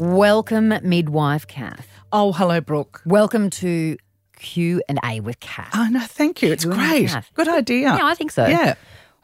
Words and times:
Welcome, 0.00 0.72
midwife 0.82 1.46
Cath. 1.46 1.88
Oh, 2.12 2.32
hello, 2.32 2.60
Brooke. 2.60 3.02
Welcome 3.04 3.50
to 3.50 3.96
Q 4.36 4.80
and 4.88 5.00
A 5.04 5.18
with 5.20 5.40
Cath. 5.40 5.70
Oh, 5.74 5.88
no, 5.90 6.00
thank 6.00 6.40
you. 6.40 6.52
It's 6.52 6.64
You 6.64 6.72
great. 6.72 7.12
Good 7.34 7.48
idea. 7.48 7.94
Yeah, 7.96 8.06
I 8.06 8.14
think 8.14 8.30
so. 8.30 8.46
Yeah. 8.46 8.74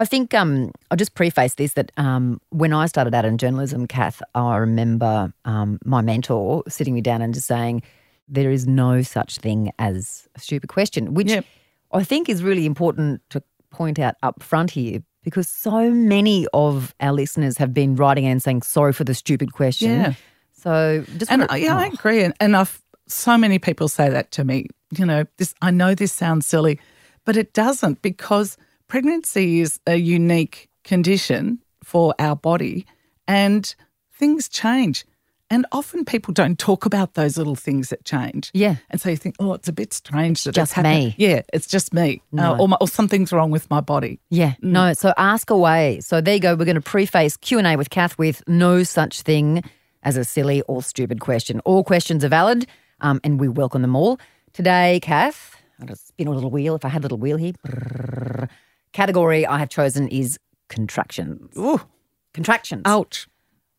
I 0.01 0.05
think 0.05 0.35
um, 0.35 0.73
I'll 0.91 0.97
just 0.97 1.15
preface 1.15 1.55
this 1.55 1.75
that 1.75 1.93
um, 1.97 2.41
when 2.51 2.73
I 2.73 2.87
started 2.87 3.15
out 3.15 3.25
in 3.25 3.39
journalism, 3.39 3.87
Cath, 3.87 4.21
I 4.35 4.57
remember 4.57 5.33
um, 5.45 5.79
my 5.85 6.01
mentor 6.01 6.65
sitting 6.69 6.93
me 6.95 7.01
down 7.01 7.23
and 7.23 7.33
just 7.33 7.47
saying, 7.47 7.83
there 8.27 8.51
is 8.51 8.67
no 8.67 9.03
such 9.03 9.39
thing 9.39 9.71
as 9.79 10.29
a 10.35 10.41
stupid 10.41 10.69
question, 10.71 11.15
which 11.15 11.29
Yep. 11.29 11.45
I 11.93 12.03
think 12.03 12.29
is 12.29 12.43
really 12.43 12.67
important 12.67 13.21
to 13.31 13.41
point 13.71 14.01
out 14.01 14.17
up 14.25 14.43
front 14.43 14.73
here 14.73 15.01
because 15.23 15.49
so 15.49 15.91
many 15.91 16.49
of 16.53 16.93
our 16.99 17.13
listeners 17.13 17.59
have 17.59 17.73
been 17.73 17.95
writing 17.95 18.25
in 18.25 18.33
and 18.33 18.43
saying, 18.43 18.63
sorry 18.63 18.93
for 18.93 19.05
the 19.05 19.15
stupid 19.15 19.53
question. 19.53 19.91
Yeah. 19.91 20.15
So 20.65 21.05
just 21.19 21.31
And 21.31 21.43
uh, 21.43 21.55
yeah, 21.55 21.77
I 21.77 21.89
oh, 21.89 21.93
agree. 21.93 22.25
And, 22.25 22.35
and 22.41 22.57
I've, 22.57 22.83
so 23.07 23.39
many 23.39 23.59
people 23.59 23.87
say 23.87 24.09
that 24.09 24.33
to 24.33 24.45
me. 24.45 24.67
You 24.97 25.05
know, 25.07 25.25
this. 25.37 25.55
I 25.61 25.71
know 25.71 25.95
this 25.95 26.13
sounds 26.13 26.47
silly, 26.47 26.81
but 27.25 27.37
it 27.37 27.53
doesn't 27.53 28.01
because 28.01 28.57
pregnancy 28.89 29.61
is 29.61 29.79
a 29.87 29.97
unique 29.97 30.69
condition 30.85 31.59
for 31.83 32.15
our 32.19 32.35
body 32.35 32.87
and 33.29 33.75
things 34.13 34.49
change. 34.49 35.05
And 35.51 35.67
often 35.71 36.05
people 36.07 36.33
don't 36.33 36.59
talk 36.59 36.87
about 36.87 37.15
those 37.15 37.37
little 37.37 37.55
things 37.55 37.91
that 37.91 38.05
change. 38.05 38.51
Yeah. 38.55 38.77
And 38.89 39.01
so 39.01 39.11
you 39.11 39.17
think, 39.17 39.37
oh, 39.39 39.53
it's 39.53 39.69
a 39.69 39.73
bit 39.73 39.93
strange 39.93 40.43
that 40.45 40.55
just 40.55 40.73
it's 40.73 40.83
me. 40.83 41.15
Yeah, 41.19 41.43
it's 41.53 41.67
just 41.67 41.93
me. 41.93 42.23
Uh, 42.37 42.57
or, 42.59 42.69
my, 42.69 42.77
or 42.81 42.89
something's 42.89 43.33
wrong 43.33 43.51
with 43.51 43.69
my 43.69 43.81
body. 43.81 44.21
Yeah, 44.31 44.55
no. 44.63 44.95
So 44.95 45.13
ask 45.19 45.51
away. 45.51 46.01
So 46.01 46.23
there 46.23 46.35
you 46.35 46.41
go. 46.41 46.55
We're 46.55 46.65
going 46.65 46.77
to 46.77 46.81
preface 46.81 47.37
Q 47.37 47.59
and 47.59 47.67
A 47.67 47.77
with 47.77 47.91
Cath 47.91 48.17
with 48.17 48.43
no 48.49 48.83
such 48.85 49.21
thing 49.21 49.63
as 50.05 50.17
a 50.17 50.25
silly 50.25 50.63
or 50.63 50.83
stupid 50.83 51.21
question. 51.21 51.61
All 51.61 51.83
questions 51.85 52.25
are 52.25 52.29
valid, 52.29 52.67
um, 53.01 53.21
and 53.25 53.41
we 53.41 53.49
welcome 53.49 53.83
them 53.83 53.97
all. 53.97 54.19
Today, 54.53 55.01
Cath, 55.03 55.57
I'll 55.81 55.87
just 55.87 56.09
spin 56.09 56.29
a 56.29 56.31
little 56.31 56.51
wheel. 56.51 56.75
If 56.77 56.85
I 56.85 56.89
had 56.89 57.03
a 57.03 57.05
little 57.05 57.19
wheel 57.19 57.37
here, 57.37 57.53
Brrr. 57.67 58.49
category 58.93 59.47
I 59.47 59.59
have 59.59 59.69
chosen 59.69 60.09
is 60.09 60.39
contractions. 60.69 61.57
Ooh, 61.57 61.81
Contractions. 62.33 62.83
ouch. 62.85 63.27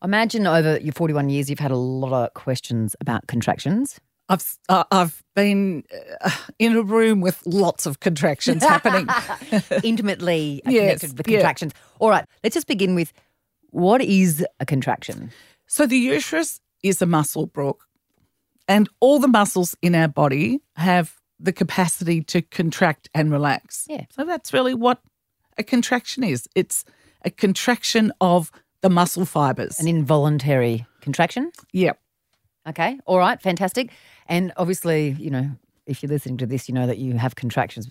Imagine 0.04 0.46
over 0.46 0.78
your 0.80 0.92
forty-one 0.92 1.30
years, 1.30 1.48
you've 1.48 1.58
had 1.58 1.70
a 1.70 1.76
lot 1.76 2.12
of 2.12 2.34
questions 2.34 2.94
about 3.00 3.26
contractions. 3.26 3.98
I've 4.28 4.58
uh, 4.68 4.84
I've 4.90 5.22
been 5.34 5.84
uh, 6.22 6.30
in 6.58 6.76
a 6.76 6.82
room 6.82 7.20
with 7.22 7.40
lots 7.46 7.86
of 7.86 8.00
contractions 8.00 8.62
happening. 8.74 9.06
Intimately 9.82 10.60
Yes, 10.66 10.98
connected 11.00 11.18
with 11.18 11.28
yeah. 11.28 11.38
contractions. 11.38 11.72
All 11.98 12.10
right, 12.10 12.24
let's 12.44 12.54
just 12.54 12.66
begin 12.66 12.94
with 12.94 13.12
what 13.70 14.02
is 14.02 14.44
a 14.60 14.66
contraction? 14.66 15.30
So 15.66 15.86
the 15.86 15.98
uterus 15.98 16.60
is 16.82 17.02
a 17.02 17.06
muscle, 17.06 17.46
Brooke, 17.46 17.86
and 18.68 18.88
all 19.00 19.18
the 19.18 19.28
muscles 19.28 19.76
in 19.82 19.94
our 19.94 20.08
body 20.08 20.60
have 20.76 21.14
the 21.38 21.52
capacity 21.52 22.22
to 22.22 22.42
contract 22.42 23.08
and 23.14 23.30
relax. 23.30 23.84
Yeah. 23.88 24.04
So 24.10 24.24
that's 24.24 24.52
really 24.52 24.74
what 24.74 25.00
a 25.58 25.62
contraction 25.62 26.24
is. 26.24 26.48
It's 26.54 26.84
a 27.24 27.30
contraction 27.30 28.12
of 28.20 28.50
the 28.80 28.90
muscle 28.90 29.24
fibers. 29.24 29.78
An 29.80 29.88
involuntary 29.88 30.86
contraction. 31.00 31.52
yeah. 31.72 31.92
Okay. 32.68 32.98
All 33.06 33.18
right. 33.18 33.40
Fantastic. 33.40 33.92
And 34.26 34.52
obviously, 34.56 35.10
you 35.20 35.30
know, 35.30 35.50
if 35.86 36.02
you're 36.02 36.10
listening 36.10 36.36
to 36.38 36.46
this, 36.46 36.68
you 36.68 36.74
know 36.74 36.86
that 36.88 36.98
you 36.98 37.14
have 37.16 37.36
contractions 37.36 37.88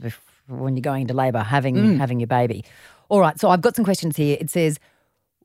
when 0.48 0.76
you're 0.76 0.82
going 0.82 1.04
into 1.04 1.14
labour, 1.14 1.40
having 1.40 1.76
mm. 1.76 1.98
having 1.98 2.20
your 2.20 2.28
baby. 2.28 2.66
All 3.08 3.22
right. 3.22 3.40
So 3.40 3.50
I've 3.50 3.62
got 3.62 3.76
some 3.76 3.86
questions 3.86 4.18
here. 4.18 4.38
It 4.40 4.50
says, 4.50 4.80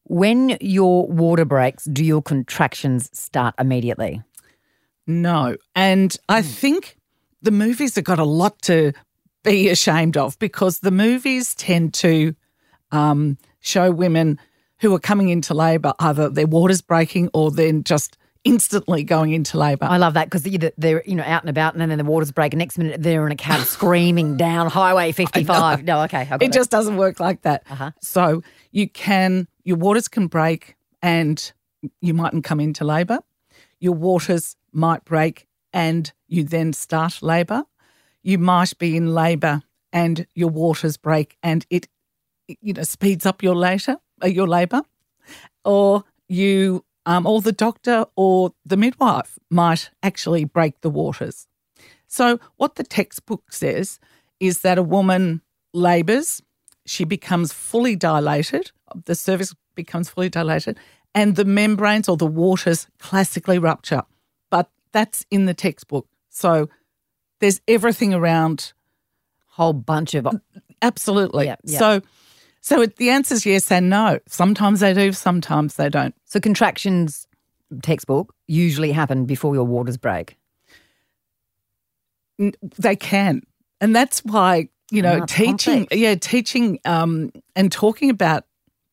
when 0.05 0.56
your 0.61 1.06
water 1.06 1.44
breaks, 1.44 1.84
do 1.84 2.05
your 2.05 2.22
contractions 2.22 3.11
start 3.16 3.55
immediately? 3.59 4.22
No. 5.06 5.56
And 5.75 6.16
I 6.28 6.43
think 6.43 6.97
the 7.43 7.50
movies 7.50 7.94
have 7.97 8.05
got 8.05 8.19
a 8.19 8.25
lot 8.25 8.60
to 8.62 8.93
be 9.43 9.69
ashamed 9.69 10.16
of 10.16 10.39
because 10.39 10.81
the 10.81 10.91
movies 10.91 11.55
tend 11.55 11.94
to 11.94 12.34
um, 12.93 13.39
show 13.60 13.91
women 13.91 14.39
who 14.81 14.94
are 14.94 15.00
coming 15.00 15.28
into 15.28 15.55
labour 15.55 15.93
either 15.99 16.28
their 16.28 16.47
water's 16.47 16.81
breaking 16.81 17.31
or 17.33 17.50
then 17.50 17.84
just 17.84 18.16
instantly 18.45 19.05
going 19.05 19.33
into 19.33 19.59
labour. 19.59 19.84
I 19.84 19.99
love 19.99 20.15
that 20.15 20.31
because 20.31 20.43
they're, 20.77 21.03
you 21.05 21.15
know 21.15 21.25
out 21.25 21.43
and 21.43 21.51
about, 21.51 21.75
and 21.75 21.91
then 21.91 21.99
the 21.99 22.05
water's 22.05 22.33
breaking. 22.33 22.59
Next 22.59 22.78
minute, 22.78 23.03
they're 23.03 23.27
in 23.27 23.33
a 23.33 23.37
cab 23.37 23.67
screaming 23.67 24.37
down 24.39 24.69
Highway 24.69 25.12
55. 25.12 25.84
No, 25.84 26.03
okay, 26.03 26.28
it 26.33 26.43
it. 26.43 26.53
just 26.53 26.71
doesn't 26.71 26.97
work 26.97 27.21
like 27.21 27.43
that. 27.43 27.65
Uh-huh. 27.71 27.91
So 28.01 28.43
you 28.71 28.89
can, 28.89 29.49
your 29.65 29.77
waters 29.77 30.09
can 30.09 30.27
break 30.27 30.77
and 31.03 31.53
you 32.01 32.15
mightn't 32.15 32.45
come 32.45 32.61
into 32.61 32.84
labour. 32.84 33.21
Your 33.78 33.95
waters 33.95 34.57
might 34.72 35.05
break 35.05 35.47
and 35.72 36.12
you 36.28 36.45
then 36.45 36.72
start 36.72 37.22
labour. 37.22 37.65
You 38.22 38.39
might 38.39 38.77
be 38.78 38.97
in 38.97 39.15
labour 39.15 39.62
and 39.93 40.27
your 40.34 40.49
waters 40.49 40.97
break 40.97 41.37
and 41.43 41.67
it, 41.71 41.89
you 42.61 42.72
know, 42.75 42.83
speeds 42.83 43.27
up 43.27 43.43
your 43.43 43.55
later, 43.55 43.97
uh, 44.22 44.27
your 44.27 44.47
labour. 44.47 44.83
Or 45.65 46.05
you, 46.28 46.84
um, 47.06 47.27
or 47.27 47.41
the 47.41 47.53
doctor 47.53 48.06
or 48.16 48.53
the 48.65 48.77
midwife 48.77 49.38
might 49.50 49.91
actually 50.03 50.44
break 50.44 50.81
the 50.81 50.91
waters. 50.91 51.47
So, 52.06 52.41
what 52.56 52.75
the 52.75 52.84
textbook 52.84 53.53
says 53.53 53.99
is 54.41 54.61
that 54.61 54.78
a 54.78 54.83
woman 54.83 55.43
labours, 55.72 56.43
she 56.87 57.05
becomes 57.05 57.53
fully 57.53 57.94
dilated, 57.94 58.72
the 59.05 59.15
cervix 59.15 59.55
becomes 59.75 60.09
fully 60.09 60.28
dilated, 60.28 60.78
and 61.15 61.37
the 61.37 61.44
membranes 61.44 62.09
or 62.09 62.16
the 62.16 62.27
waters 62.27 62.89
classically 62.99 63.59
rupture. 63.59 64.03
But 64.50 64.71
that's 64.93 65.25
in 65.31 65.47
the 65.47 65.55
textbook. 65.55 66.06
So, 66.28 66.69
there's 67.41 67.60
everything 67.69 68.12
around 68.12 68.72
whole 69.47 69.72
bunch 69.72 70.15
of 70.15 70.27
absolutely. 70.83 71.47
Yeah, 71.47 71.56
yeah. 71.65 71.78
So, 71.78 72.03
so 72.60 72.82
it, 72.82 72.97
the 72.97 73.10
answer 73.10 73.34
is 73.34 73.47
yes 73.47 73.71
and 73.72 73.88
no. 73.91 74.19
Sometimes 74.28 74.81
they 74.81 74.93
do, 74.94 75.12
sometimes 75.12 75.76
they 75.76 75.88
don't. 75.88 76.15
so 76.25 76.41
contractions 76.41 77.26
textbook 77.82 78.34
usually 78.48 78.93
happen 78.93 79.26
before 79.26 79.54
your 79.54 79.65
waters 79.65 79.97
break. 79.97 80.37
N- 82.38 82.53
They 82.78 82.97
can, 82.97 83.43
and 83.81 83.94
that's 83.94 84.21
why 84.25 84.69
you 84.91 85.03
know 85.03 85.21
Ah, 85.22 85.26
teaching, 85.26 85.81
complex. 85.87 85.97
yeah, 86.00 86.15
teaching 86.16 86.78
um, 86.84 87.31
and 87.54 87.71
talking 87.71 88.10
about 88.10 88.44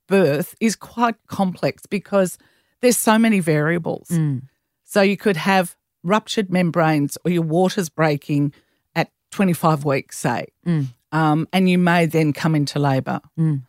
birth 0.07 0.55
is 0.59 0.75
quite 0.75 1.15
complex 1.27 1.85
because 1.85 2.37
there's 2.81 2.97
so 2.97 3.17
many 3.17 3.39
variables. 3.39 4.09
Mm. 4.09 4.43
So 4.83 5.01
you 5.01 5.17
could 5.17 5.37
have 5.37 5.75
ruptured 6.03 6.49
membranes 6.51 7.17
or 7.25 7.31
your 7.31 7.41
waters 7.41 7.89
breaking 7.89 8.53
at 8.95 9.11
25 9.31 9.83
weeks, 9.85 10.17
say, 10.17 10.47
Mm. 10.65 10.87
Um, 11.11 11.47
and 11.53 11.69
you 11.69 11.77
may 11.77 12.05
then 12.05 12.33
come 12.33 12.55
into 12.55 12.79
labour. 12.79 13.21
Mm. 13.39 13.63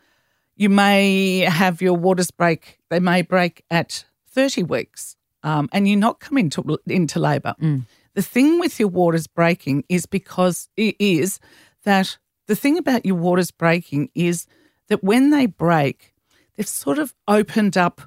You 0.55 0.69
may 0.69 1.39
have 1.39 1.81
your 1.81 1.93
waters 1.93 2.31
break; 2.31 2.79
they 2.89 2.99
may 2.99 3.21
break 3.21 3.63
at 3.71 4.05
30 4.27 4.63
weeks, 4.63 5.15
um, 5.43 5.69
and 5.71 5.87
you 5.87 5.95
not 5.95 6.19
come 6.19 6.37
into 6.37 6.79
into 6.87 7.19
labour. 7.19 7.55
Mm. 7.61 7.85
The 8.15 8.21
thing 8.21 8.59
with 8.59 8.79
your 8.79 8.89
waters 8.89 9.27
breaking 9.27 9.85
is 9.87 10.05
because 10.05 10.69
it 10.75 10.95
is 10.99 11.39
that 11.83 12.17
the 12.47 12.55
thing 12.55 12.77
about 12.77 13.05
your 13.05 13.15
waters 13.15 13.51
breaking 13.51 14.09
is 14.15 14.47
that 14.87 15.03
when 15.03 15.29
they 15.29 15.45
break, 15.45 16.13
they've 16.55 16.67
sort 16.67 16.99
of 16.99 17.13
opened 17.27 17.77
up 17.77 18.01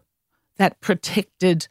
that 0.57 0.81
protected 0.81 1.69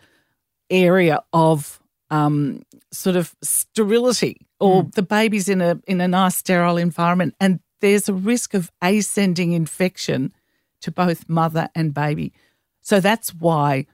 area 0.70 1.22
of 1.34 1.81
um, 2.12 2.62
sort 2.92 3.16
of 3.16 3.34
sterility, 3.42 4.46
or 4.60 4.84
the 4.94 5.02
baby's 5.02 5.50
in 5.50 5.62
a 5.62 5.80
in 5.88 6.00
a 6.02 6.08
nice 6.08 6.36
sterile 6.36 6.78
environment, 6.78 7.34
and 7.40 7.60
there's 7.80 8.08
a 8.10 8.14
risk 8.14 8.54
of 8.54 8.72
ascending 8.82 9.54
infection 9.54 10.32
to 10.82 10.92
both 10.92 11.28
mother 11.30 11.70
and 11.74 11.94
baby. 11.94 12.32
So 12.82 13.00
that's 13.00 13.34
why 13.34 13.86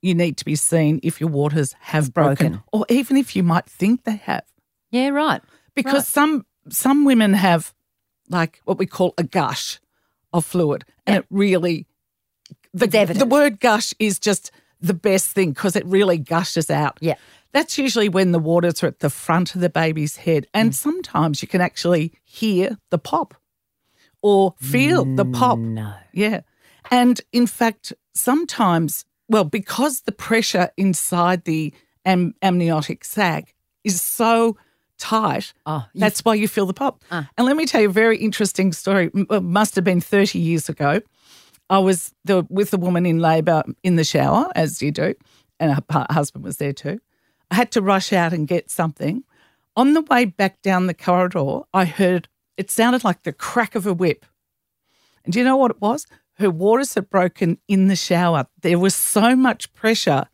you 0.00 0.14
need 0.14 0.36
to 0.38 0.44
be 0.44 0.54
seen 0.56 1.00
if 1.02 1.20
your 1.20 1.30
waters 1.30 1.74
have 1.80 2.14
broken, 2.14 2.52
broken. 2.52 2.62
or 2.72 2.86
even 2.88 3.16
if 3.16 3.34
you 3.36 3.42
might 3.42 3.66
think 3.66 4.04
they 4.04 4.16
have, 4.16 4.44
Yeah, 4.90 5.08
right. 5.08 5.42
because 5.74 5.94
Right. 5.94 6.04
some 6.06 6.46
some 6.70 7.04
women 7.04 7.34
have 7.34 7.74
like 8.30 8.60
what 8.64 8.78
we 8.78 8.86
call 8.86 9.12
a 9.18 9.22
gush 9.24 9.80
of 10.32 10.44
fluid, 10.44 10.84
and 11.06 11.16
it 11.16 11.26
really 11.30 11.86
the 12.72 12.86
the 12.86 13.26
word 13.26 13.60
gush 13.60 13.92
is 13.98 14.18
just 14.18 14.50
the 14.80 14.94
best 14.94 15.30
thing 15.32 15.52
because 15.52 15.76
it 15.76 15.84
really 15.86 16.18
gushes 16.18 16.70
out. 16.70 16.98
Yeah. 17.00 17.16
That's 17.54 17.78
usually 17.78 18.10
when 18.10 18.32
the 18.32 18.38
waters 18.38 18.82
are 18.82 18.88
at 18.88 18.98
the 18.98 19.08
front 19.08 19.54
of 19.54 19.62
the 19.62 19.70
baby's 19.70 20.16
head. 20.16 20.46
And 20.52 20.72
Mm. 20.72 20.74
sometimes 20.74 21.40
you 21.40 21.48
can 21.48 21.60
actually 21.62 22.12
hear 22.24 22.76
the 22.90 22.98
pop 22.98 23.34
or 24.20 24.54
feel 24.60 25.04
the 25.06 25.24
pop. 25.24 25.58
No. 25.58 25.94
Yeah. 26.12 26.40
And 26.90 27.20
in 27.32 27.46
fact, 27.46 27.92
sometimes, 28.14 29.04
well, 29.28 29.44
because 29.44 30.00
the 30.02 30.12
pressure 30.12 30.68
inside 30.76 31.44
the 31.44 31.72
am- 32.04 32.34
amniotic 32.42 33.04
sac 33.04 33.54
is 33.84 34.00
so 34.02 34.56
tight, 34.98 35.52
Oh, 35.66 35.84
that's 35.94 36.24
why 36.24 36.34
you 36.34 36.48
feel 36.48 36.66
the 36.66 36.74
pop. 36.74 37.02
And 37.10 37.26
let 37.38 37.56
me 37.56 37.66
tell 37.66 37.80
you 37.82 37.88
a 37.88 37.92
very 37.92 38.18
interesting 38.18 38.72
story. 38.72 39.10
It 39.14 39.42
must 39.42 39.74
have 39.76 39.84
been 39.84 40.00
30 40.00 40.38
years 40.38 40.68
ago. 40.68 41.00
I 41.70 41.78
was 41.78 42.12
the, 42.24 42.46
with 42.50 42.72
a 42.74 42.76
woman 42.78 43.06
in 43.06 43.20
labour 43.20 43.62
in 43.82 43.96
the 43.96 44.04
shower, 44.04 44.50
as 44.54 44.82
you 44.82 44.90
do, 44.90 45.14
and 45.60 45.72
her 45.72 46.06
husband 46.10 46.44
was 46.44 46.56
there 46.58 46.72
too. 46.72 46.98
I 47.54 47.56
had 47.56 47.70
to 47.72 47.80
rush 47.82 48.12
out 48.12 48.32
and 48.32 48.48
get 48.48 48.68
something. 48.68 49.22
On 49.76 49.92
the 49.94 50.00
way 50.02 50.24
back 50.24 50.60
down 50.60 50.88
the 50.88 50.94
corridor, 50.94 51.60
I 51.72 51.84
heard 51.84 52.28
it 52.56 52.68
sounded 52.68 53.04
like 53.04 53.22
the 53.22 53.32
crack 53.32 53.76
of 53.76 53.86
a 53.86 53.94
whip. 53.94 54.26
And 55.24 55.32
do 55.32 55.38
you 55.38 55.44
know 55.44 55.56
what 55.56 55.70
it 55.70 55.80
was? 55.80 56.04
Her 56.38 56.50
waters 56.50 56.94
had 56.94 57.08
broken 57.08 57.58
in 57.68 57.86
the 57.86 57.94
shower. 57.94 58.46
There 58.62 58.78
was 58.78 58.92
so 58.96 59.36
much 59.36 59.72
pressure 59.72 60.24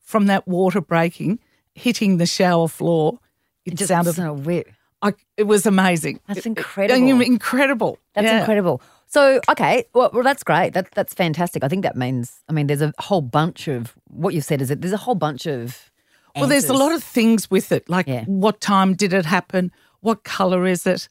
from 0.00 0.26
that 0.26 0.48
water 0.48 0.80
breaking, 0.80 1.38
hitting 1.76 2.16
the 2.16 2.26
shower 2.26 2.66
floor. 2.66 3.20
It, 3.64 3.76
Just 3.76 3.88
sounded. 3.88 4.16
so 4.16 4.32
weird. 4.32 4.66
I, 5.00 5.14
it 5.36 5.44
was 5.44 5.66
amazing. 5.66 6.18
That's 6.26 6.40
It- 6.40 6.46
it- 6.46 6.58
incredible. 6.58 7.20
incredible. 7.20 7.98
That's 8.14 8.24
Yeah. 8.26 8.40
incredible. 8.40 8.82
So, 9.06 9.40
okay, 9.48 9.84
well, 9.94 10.10
well, 10.12 10.24
that's 10.24 10.42
great. 10.42 10.72
That, 10.72 10.90
that's 10.90 11.14
fantastic. 11.14 11.62
I 11.62 11.68
think 11.68 11.84
that 11.84 11.94
means, 11.94 12.42
I 12.48 12.52
mean, 12.52 12.66
there's 12.66 12.82
a 12.82 12.92
whole 12.98 13.20
bunch 13.22 13.68
of 13.68 13.94
what 14.08 14.34
you've 14.34 14.44
said 14.44 14.60
is 14.60 14.70
that 14.70 14.80
there's 14.80 14.92
a 14.92 15.04
whole 15.06 15.14
bunch 15.14 15.46
of. 15.46 15.92
Well, 16.36 16.48
there's 16.48 16.68
a 16.68 16.74
lot 16.74 16.92
of 16.92 17.02
things 17.02 17.50
with 17.50 17.70
it, 17.72 17.88
like 17.88 18.06
Yeah. 18.06 18.24
what 18.24 18.60
time 18.60 18.94
did 18.94 19.12
it 19.12 19.24
happen? 19.26 19.70
What 20.00 20.24
color 20.24 20.66
is 20.66 20.86
it? 20.86 21.08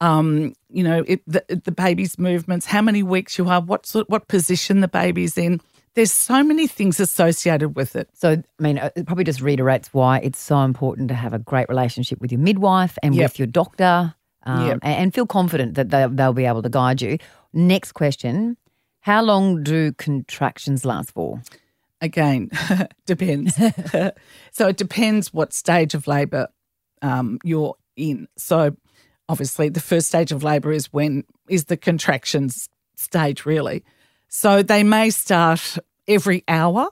Um, 0.00 0.52
you 0.68 0.84
know, 0.84 1.04
it, 1.06 1.22
the, 1.26 1.42
the 1.64 1.72
baby's 1.72 2.18
movements, 2.18 2.66
how 2.66 2.82
many 2.82 3.02
weeks 3.02 3.38
you 3.38 3.48
are, 3.48 3.60
what 3.62 3.86
sort, 3.86 4.10
what 4.10 4.28
position 4.28 4.80
the 4.80 4.88
baby's 4.88 5.38
in. 5.38 5.60
There's 5.94 6.12
so 6.12 6.44
many 6.44 6.66
things 6.66 7.00
associated 7.00 7.74
with 7.74 7.96
it. 7.96 8.10
So, 8.12 8.32
I 8.32 8.62
mean, 8.62 8.76
it 8.76 9.06
probably 9.06 9.24
just 9.24 9.40
reiterates 9.40 9.88
why 9.94 10.18
it's 10.18 10.38
so 10.38 10.58
important 10.60 11.08
to 11.08 11.14
have 11.14 11.32
a 11.32 11.38
great 11.38 11.70
relationship 11.70 12.20
with 12.20 12.30
your 12.30 12.40
midwife 12.40 12.98
and 13.02 13.14
Yep. 13.14 13.24
with 13.30 13.38
your 13.38 13.46
doctor 13.46 14.14
um, 14.42 14.66
Yep. 14.66 14.78
and, 14.82 15.14
feel 15.14 15.26
confident 15.26 15.74
that 15.76 15.88
they'll, 15.88 16.10
they'll 16.10 16.34
be 16.34 16.44
able 16.44 16.62
to 16.62 16.68
guide 16.68 17.00
you. 17.00 17.16
Next 17.54 17.92
question 17.92 18.58
How 19.00 19.22
long 19.22 19.62
do 19.62 19.92
contractions 19.92 20.84
last 20.84 21.12
for? 21.12 21.40
Again, 22.00 22.50
depends. 23.06 23.54
so 24.52 24.68
it 24.68 24.76
depends 24.76 25.32
what 25.32 25.52
stage 25.52 25.94
of 25.94 26.06
labour 26.06 26.48
um, 27.02 27.38
you're 27.42 27.74
in. 27.96 28.28
So 28.36 28.76
obviously, 29.28 29.68
the 29.68 29.80
first 29.80 30.08
stage 30.08 30.32
of 30.32 30.42
labour 30.42 30.72
is 30.72 30.92
when 30.92 31.24
is 31.48 31.64
the 31.66 31.76
contractions 31.76 32.68
stage 32.96 33.46
really. 33.46 33.84
So 34.28 34.62
they 34.62 34.82
may 34.82 35.10
start 35.10 35.78
every 36.08 36.44
hour. 36.48 36.88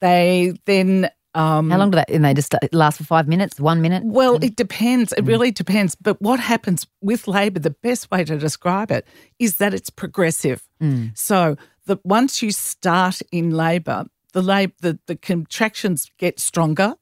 They 0.00 0.54
then 0.66 1.10
um, 1.34 1.70
How 1.70 1.78
long 1.78 1.90
do 1.90 1.96
they, 1.98 2.14
and 2.14 2.24
they 2.24 2.34
just 2.34 2.54
last 2.72 2.98
for 2.98 3.04
five 3.04 3.28
minutes, 3.28 3.60
one 3.60 3.80
minute? 3.80 4.02
Well, 4.04 4.42
it 4.42 4.56
depends. 4.56 5.12
It 5.12 5.24
really 5.24 5.50
depends. 5.50 5.94
But 5.94 6.20
what 6.20 6.40
happens 6.40 6.86
with 7.00 7.28
labour, 7.28 7.60
the 7.60 7.70
best 7.70 8.10
way 8.10 8.24
to 8.24 8.38
describe 8.38 8.90
it 8.90 9.06
is 9.38 9.58
that 9.58 9.74
it's 9.74 9.90
progressive. 9.90 10.66
So 11.14 11.56
the 11.86 11.98
once 12.04 12.42
you 12.42 12.50
start 12.50 13.20
in 13.30 13.50
labour, 13.50 14.06
the 14.32 14.42
lab 14.42 14.72
the, 14.80 14.98
the 15.06 15.16
contractions 15.16 16.10
get 16.18 16.38
stronger, 16.40 16.94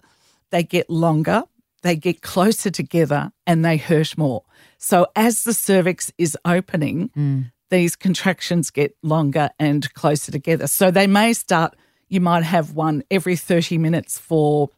they 0.51 0.63
get 0.63 0.89
longer, 0.89 1.45
they 1.83 1.97
get 1.97 2.23
closer 2.23 2.71
together 2.71 3.33
and 3.47 3.65
they 3.65 3.77
hurt 3.77 4.17
more. 4.17 4.45
So 4.79 5.07
as 5.17 5.45
the 5.45 5.53
cervix 5.53 6.13
is 6.19 6.37
opening, 6.45 7.11
mm. 7.17 7.51
these 7.71 7.97
contractions 7.97 8.71
get 8.71 8.97
longer 9.03 9.51
and 9.59 9.93
closer 9.95 10.33
together. 10.33 10.67
So 10.67 10.91
they 10.91 11.07
may 11.07 11.33
start 11.33 11.75
you 12.09 12.21
might 12.21 12.45
have 12.45 12.73
one 12.73 13.03
every 13.11 13.35
30 13.35 13.79
minutes 13.79 14.17
for 14.17 14.71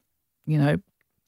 you 0.49 0.59
know, 0.59 0.79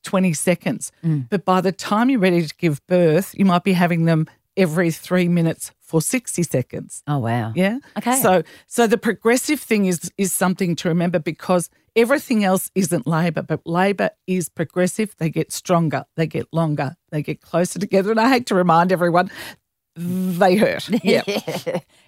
20 0.05 0.33
seconds. 0.33 0.91
Mm. 1.05 1.29
But 1.29 1.45
by 1.45 1.61
the 1.61 1.73
time 1.73 2.11
you're 2.11 2.19
ready 2.19 2.45
to 2.45 2.55
give 2.57 2.85
birth, 2.87 3.35
you 3.37 3.45
might 3.45 3.63
be 3.63 3.75
having 3.75 4.07
them 4.07 4.27
every 4.61 4.91
three 4.91 5.29
minutes 5.29 5.73
for 5.81 6.01
60 6.01 6.43
seconds. 6.45 7.03
Oh, 7.07 7.19
wow. 7.19 7.53
Yeah. 7.57 7.79
Okay. 7.99 8.21
So 8.21 8.43
so 8.67 8.87
the 8.87 8.99
progressive 8.99 9.59
thing 9.61 9.87
is 9.87 10.13
is 10.19 10.33
something 10.33 10.77
to 10.77 10.89
remember 10.89 11.19
because 11.19 11.71
everything 11.97 12.45
else 12.45 12.71
isn't 12.75 13.07
labor, 13.07 13.43
but 13.43 13.67
labor 13.67 14.11
is 14.27 14.49
progressive. 14.49 15.17
They 15.19 15.31
get 15.31 15.51
stronger, 15.53 16.05
they 16.17 16.27
get 16.27 16.47
longer, 16.53 16.95
they 17.11 17.23
get 17.23 17.41
closer 17.41 17.79
together. 17.79 18.11
And 18.11 18.21
I 18.21 18.29
hate 18.29 18.47
to 18.47 18.55
remind 18.55 18.93
everyone, 18.93 19.31
they 19.97 20.57
hurt. 20.57 20.89
Yeah. 21.03 21.23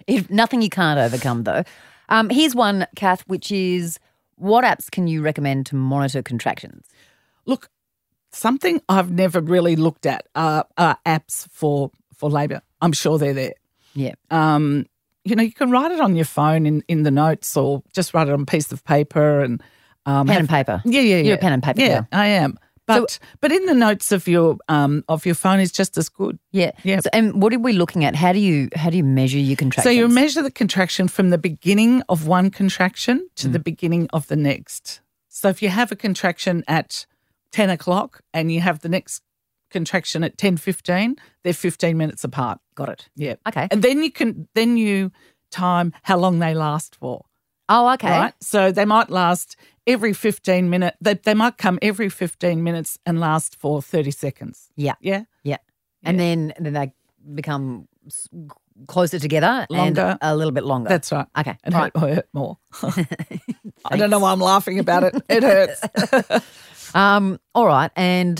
if 0.07 0.29
nothing 0.29 0.61
you 0.61 0.69
can't 0.69 0.99
overcome, 0.99 1.43
though. 1.43 1.63
Um, 2.09 2.29
here's 2.29 2.55
one, 2.55 2.87
Cath, 2.95 3.23
which 3.27 3.51
is 3.51 3.99
what 4.35 4.63
apps 4.63 4.89
can 4.89 5.07
you 5.07 5.21
recommend 5.21 5.65
to 5.67 5.75
monitor 5.75 6.21
contractions? 6.21 6.87
Look, 7.45 7.69
something 8.31 8.81
I've 8.89 9.11
never 9.11 9.41
really 9.41 9.75
looked 9.75 10.05
at 10.05 10.27
are, 10.35 10.65
are 10.77 10.97
apps 11.05 11.47
for 11.49 11.91
for 12.23 12.29
labor. 12.31 12.61
I'm 12.81 12.93
sure 12.93 13.17
they're 13.17 13.33
there. 13.33 13.53
Yeah. 13.93 14.13
um, 14.31 14.85
you 15.25 15.35
know, 15.35 15.43
you 15.43 15.53
can 15.53 15.71
write 15.71 15.91
it 15.91 16.01
on 16.01 16.15
your 16.15 16.25
phone 16.25 16.65
in, 16.65 16.83
in 16.87 17.03
the 17.03 17.11
notes 17.11 17.55
or 17.55 17.81
just 17.93 18.13
write 18.13 18.27
it 18.27 18.33
on 18.33 18.41
a 18.41 18.45
piece 18.45 18.71
of 18.73 18.83
paper 18.83 19.39
and 19.41 19.61
um, 20.05 20.27
Pen 20.27 20.39
and 20.39 20.49
paper. 20.49 20.81
Yeah, 20.83 20.99
yeah, 21.01 21.15
yeah. 21.17 21.21
You're 21.23 21.35
a 21.35 21.37
pen 21.37 21.53
and 21.53 21.63
paper 21.63 21.79
Yeah, 21.79 21.87
girl. 21.99 22.07
I 22.11 22.27
am. 22.27 22.57
But 22.85 23.19
but 23.39 23.51
in 23.53 23.65
the 23.65 23.73
notes 23.73 24.11
of 24.11 24.27
your 24.27 24.57
um 24.67 25.05
of 25.07 25.25
your 25.25 25.35
phone 25.35 25.61
is 25.61 25.71
just 25.71 25.97
as 25.97 26.09
good. 26.09 26.37
Yeah. 26.51 26.71
Yeah. 26.83 26.99
So, 26.99 27.09
and 27.13 27.41
what 27.41 27.53
are 27.53 27.59
we 27.59 27.71
looking 27.71 28.03
at? 28.03 28.13
How 28.15 28.33
do 28.33 28.39
you 28.39 28.67
how 28.75 28.89
do 28.89 28.97
you 28.97 29.05
measure 29.05 29.37
your 29.39 29.55
contraction? 29.55 29.89
So 29.89 29.93
you 29.97 30.09
measure 30.09 30.41
the 30.43 30.51
contraction 30.51 31.07
from 31.07 31.29
the 31.29 31.37
beginning 31.37 32.01
of 32.09 32.27
one 32.27 32.49
contraction 32.51 33.29
to 33.35 33.47
Mm. 33.47 33.53
the 33.53 33.59
beginning 33.59 34.07
of 34.11 34.27
the 34.27 34.35
next. 34.35 34.99
So 35.29 35.47
if 35.47 35.61
you 35.61 35.69
have 35.69 35.93
a 35.93 35.95
contraction 35.95 36.65
at 36.67 37.05
ten 37.51 37.69
o'clock 37.69 38.19
and 38.33 38.51
you 38.51 38.59
have 38.59 38.79
the 38.79 38.89
next 38.89 39.23
contraction 39.73 40.23
at 40.23 40.37
ten 40.37 40.55
fifteen, 40.55 41.17
they're 41.43 41.53
fifteen 41.53 41.97
minutes 41.97 42.23
apart. 42.23 42.59
Got 42.75 42.89
it. 42.89 43.09
Yeah. 43.17 43.35
Okay. 43.47 43.67
And 43.69 43.81
then 43.83 44.01
you 44.03 44.11
can 44.11 44.47
then 44.55 44.77
you 44.77 45.11
time 45.51 45.91
how 46.03 46.17
long 46.17 46.39
they 46.39 46.53
last 46.53 46.95
for. 46.95 47.25
Oh, 47.69 47.91
okay. 47.93 48.09
Right. 48.09 48.33
So 48.41 48.71
they 48.71 48.85
might 48.85 49.09
last 49.09 49.55
every 49.87 50.11
15 50.13 50.69
minutes. 50.69 50.97
They, 50.99 51.13
they 51.13 51.33
might 51.33 51.57
come 51.57 51.79
every 51.81 52.09
15 52.09 52.61
minutes 52.63 52.99
and 53.05 53.19
last 53.19 53.57
for 53.59 53.81
30 53.81 54.11
seconds. 54.11 54.69
Yeah. 54.75 54.95
Yeah. 54.99 55.23
Yeah. 55.43 55.57
And 56.03 56.19
then 56.19 56.53
then 56.59 56.73
they 56.73 56.93
become 57.33 57.87
closer 58.87 59.17
together 59.19 59.65
Longer. 59.69 60.01
and 60.01 60.19
a 60.21 60.35
little 60.35 60.51
bit 60.51 60.65
longer. 60.65 60.89
That's 60.89 61.11
right. 61.11 61.27
Okay. 61.37 61.57
It 61.63 61.73
Right. 61.73 61.95
hurt, 61.95 62.09
hurt 62.15 62.27
more. 62.33 62.57
I 63.85 63.95
don't 63.97 64.09
know 64.09 64.19
why 64.19 64.31
I'm 64.33 64.39
laughing 64.41 64.79
about 64.79 65.03
it. 65.03 65.15
It 65.29 65.43
hurts. 65.43 66.43
Um, 66.95 67.39
all 67.55 67.65
right. 67.65 67.89
And 67.95 68.37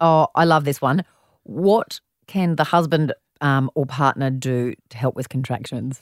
oh, 0.00 0.28
I 0.34 0.44
love 0.44 0.64
this 0.64 0.80
one. 0.80 1.04
What 1.44 2.00
can 2.26 2.56
the 2.56 2.64
husband 2.64 3.12
um, 3.40 3.70
or 3.74 3.86
partner 3.86 4.30
do 4.30 4.74
to 4.90 4.96
help 4.96 5.16
with 5.16 5.28
contractions? 5.28 6.00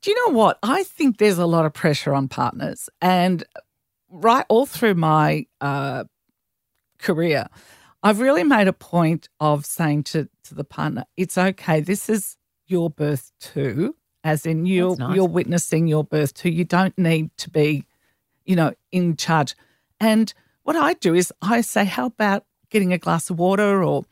Do 0.00 0.10
you 0.10 0.26
know 0.26 0.34
what? 0.34 0.58
I 0.62 0.84
think 0.84 1.18
there's 1.18 1.38
a 1.38 1.46
lot 1.46 1.66
of 1.66 1.72
pressure 1.72 2.14
on 2.14 2.28
partners. 2.28 2.88
And 3.00 3.44
right 4.10 4.44
all 4.48 4.66
through 4.66 4.94
my 4.94 5.46
uh, 5.60 6.04
career, 6.98 7.46
I've 8.02 8.20
really 8.20 8.44
made 8.44 8.68
a 8.68 8.72
point 8.72 9.28
of 9.38 9.64
saying 9.64 10.04
to, 10.04 10.28
to 10.44 10.54
the 10.54 10.64
partner, 10.64 11.04
it's 11.16 11.38
okay. 11.38 11.80
This 11.80 12.08
is 12.08 12.36
your 12.66 12.90
birth 12.90 13.30
too, 13.38 13.94
as 14.24 14.44
in 14.46 14.66
you're, 14.66 14.96
nice. 14.96 15.14
you're 15.14 15.28
witnessing 15.28 15.86
your 15.86 16.02
birth 16.02 16.34
too. 16.34 16.50
You 16.50 16.64
don't 16.64 16.96
need 16.98 17.30
to 17.38 17.50
be, 17.50 17.84
you 18.44 18.56
know, 18.56 18.72
in 18.90 19.16
charge. 19.16 19.54
And 20.00 20.32
what 20.64 20.74
I 20.74 20.94
do 20.94 21.14
is 21.14 21.32
I 21.42 21.60
say, 21.60 21.84
how 21.84 22.06
about 22.06 22.44
getting 22.72 22.92
a 22.92 22.98
glass 22.98 23.30
of 23.30 23.38
water 23.38 23.84
or 23.84 24.04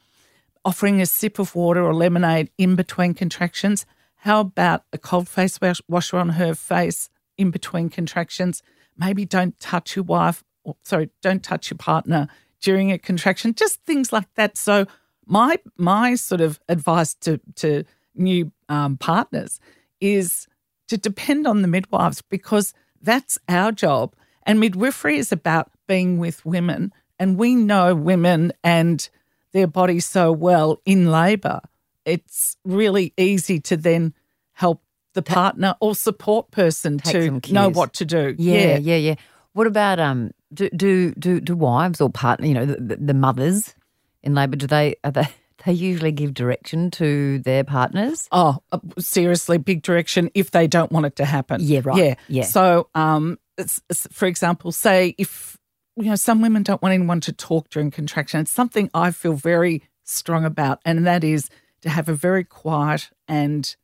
offering 0.64 1.00
a 1.00 1.06
sip 1.06 1.38
of 1.38 1.54
water 1.54 1.82
or 1.82 1.94
lemonade 1.94 2.50
in 2.58 2.76
between 2.76 3.14
contractions? 3.14 3.86
How 4.16 4.40
about 4.40 4.84
a 4.92 4.98
cold 4.98 5.28
face 5.28 5.58
wash, 5.60 5.80
washer 5.88 6.18
on 6.18 6.30
her 6.30 6.54
face 6.54 7.08
in 7.38 7.50
between 7.50 7.88
contractions? 7.88 8.62
Maybe 8.96 9.24
don't 9.24 9.58
touch 9.58 9.96
your 9.96 10.04
wife, 10.04 10.44
or 10.62 10.76
sorry, 10.82 11.08
don't 11.22 11.42
touch 11.42 11.70
your 11.70 11.78
partner 11.78 12.28
during 12.60 12.92
a 12.92 12.98
contraction. 12.98 13.54
Just 13.54 13.80
things 13.86 14.12
like 14.12 14.32
that. 14.34 14.58
So 14.58 14.86
my 15.26 15.58
my 15.78 16.14
sort 16.16 16.42
of 16.42 16.60
advice 16.68 17.14
to 17.14 17.40
to 17.56 17.84
new 18.14 18.52
um, 18.68 18.98
partners 18.98 19.58
is 20.00 20.46
to 20.88 20.98
depend 20.98 21.46
on 21.46 21.62
the 21.62 21.68
midwives 21.68 22.20
because 22.20 22.74
that's 23.00 23.38
our 23.48 23.72
job. 23.72 24.14
And 24.42 24.60
midwifery 24.60 25.16
is 25.16 25.32
about 25.32 25.70
being 25.86 26.18
with 26.18 26.44
women, 26.44 26.92
and 27.20 27.36
we 27.38 27.54
know 27.54 27.94
women 27.94 28.52
and 28.64 29.08
their 29.52 29.68
bodies 29.68 30.06
so 30.06 30.32
well 30.32 30.80
in 30.84 31.10
labour. 31.10 31.60
It's 32.04 32.56
really 32.64 33.12
easy 33.16 33.60
to 33.60 33.76
then 33.76 34.14
help 34.52 34.82
the 35.14 35.22
partner 35.22 35.74
or 35.80 35.94
support 35.94 36.50
person 36.50 36.98
to 36.98 37.40
know 37.52 37.68
what 37.76 37.92
to 37.94 38.04
do. 38.04 38.34
Yeah, 38.38 38.54
yeah, 38.58 38.76
yeah. 38.78 38.96
yeah. 38.96 39.14
What 39.52 39.66
about 39.68 40.00
um? 40.00 40.30
Do 40.52 40.68
do 40.70 41.12
do, 41.14 41.40
do 41.40 41.54
wives 41.54 42.00
or 42.00 42.10
partner? 42.10 42.46
You 42.46 42.54
know, 42.54 42.64
the, 42.66 42.76
the, 42.80 42.96
the 42.96 43.14
mothers 43.14 43.74
in 44.22 44.34
labour. 44.34 44.56
Do 44.56 44.66
they 44.66 44.96
are 45.04 45.12
they? 45.12 45.28
They 45.66 45.74
usually 45.74 46.10
give 46.12 46.32
direction 46.32 46.90
to 46.92 47.38
their 47.40 47.64
partners. 47.64 48.26
Oh, 48.32 48.60
uh, 48.72 48.78
seriously, 48.98 49.58
big 49.58 49.82
direction 49.82 50.30
if 50.32 50.52
they 50.52 50.66
don't 50.66 50.90
want 50.90 51.04
it 51.04 51.16
to 51.16 51.26
happen. 51.26 51.60
Yeah, 51.62 51.82
right. 51.84 51.98
Yeah, 51.98 52.14
Yeah. 52.28 52.44
So, 52.44 52.88
um, 52.94 53.38
it's, 53.58 53.76
it's- 53.90 54.08
for 54.10 54.24
example, 54.24 54.72
say 54.72 55.14
if 55.18 55.58
you 55.96 56.04
know 56.04 56.16
some 56.16 56.40
women 56.42 56.62
don't 56.62 56.80
want 56.82 56.94
anyone 56.94 57.20
to 57.22 57.32
talk 57.32 57.68
during 57.70 57.90
contraction, 57.90 58.40
it's 58.40 58.50
something 58.50 58.90
I 58.94 59.10
feel 59.10 59.34
very 59.34 59.82
strong 60.04 60.44
about, 60.44 60.80
and 60.84 61.06
that 61.06 61.24
is 61.24 61.48
to 61.82 61.88
have 61.88 62.08
a 62.08 62.14
very 62.14 62.44
quiet 62.44 63.10
and 63.28 63.74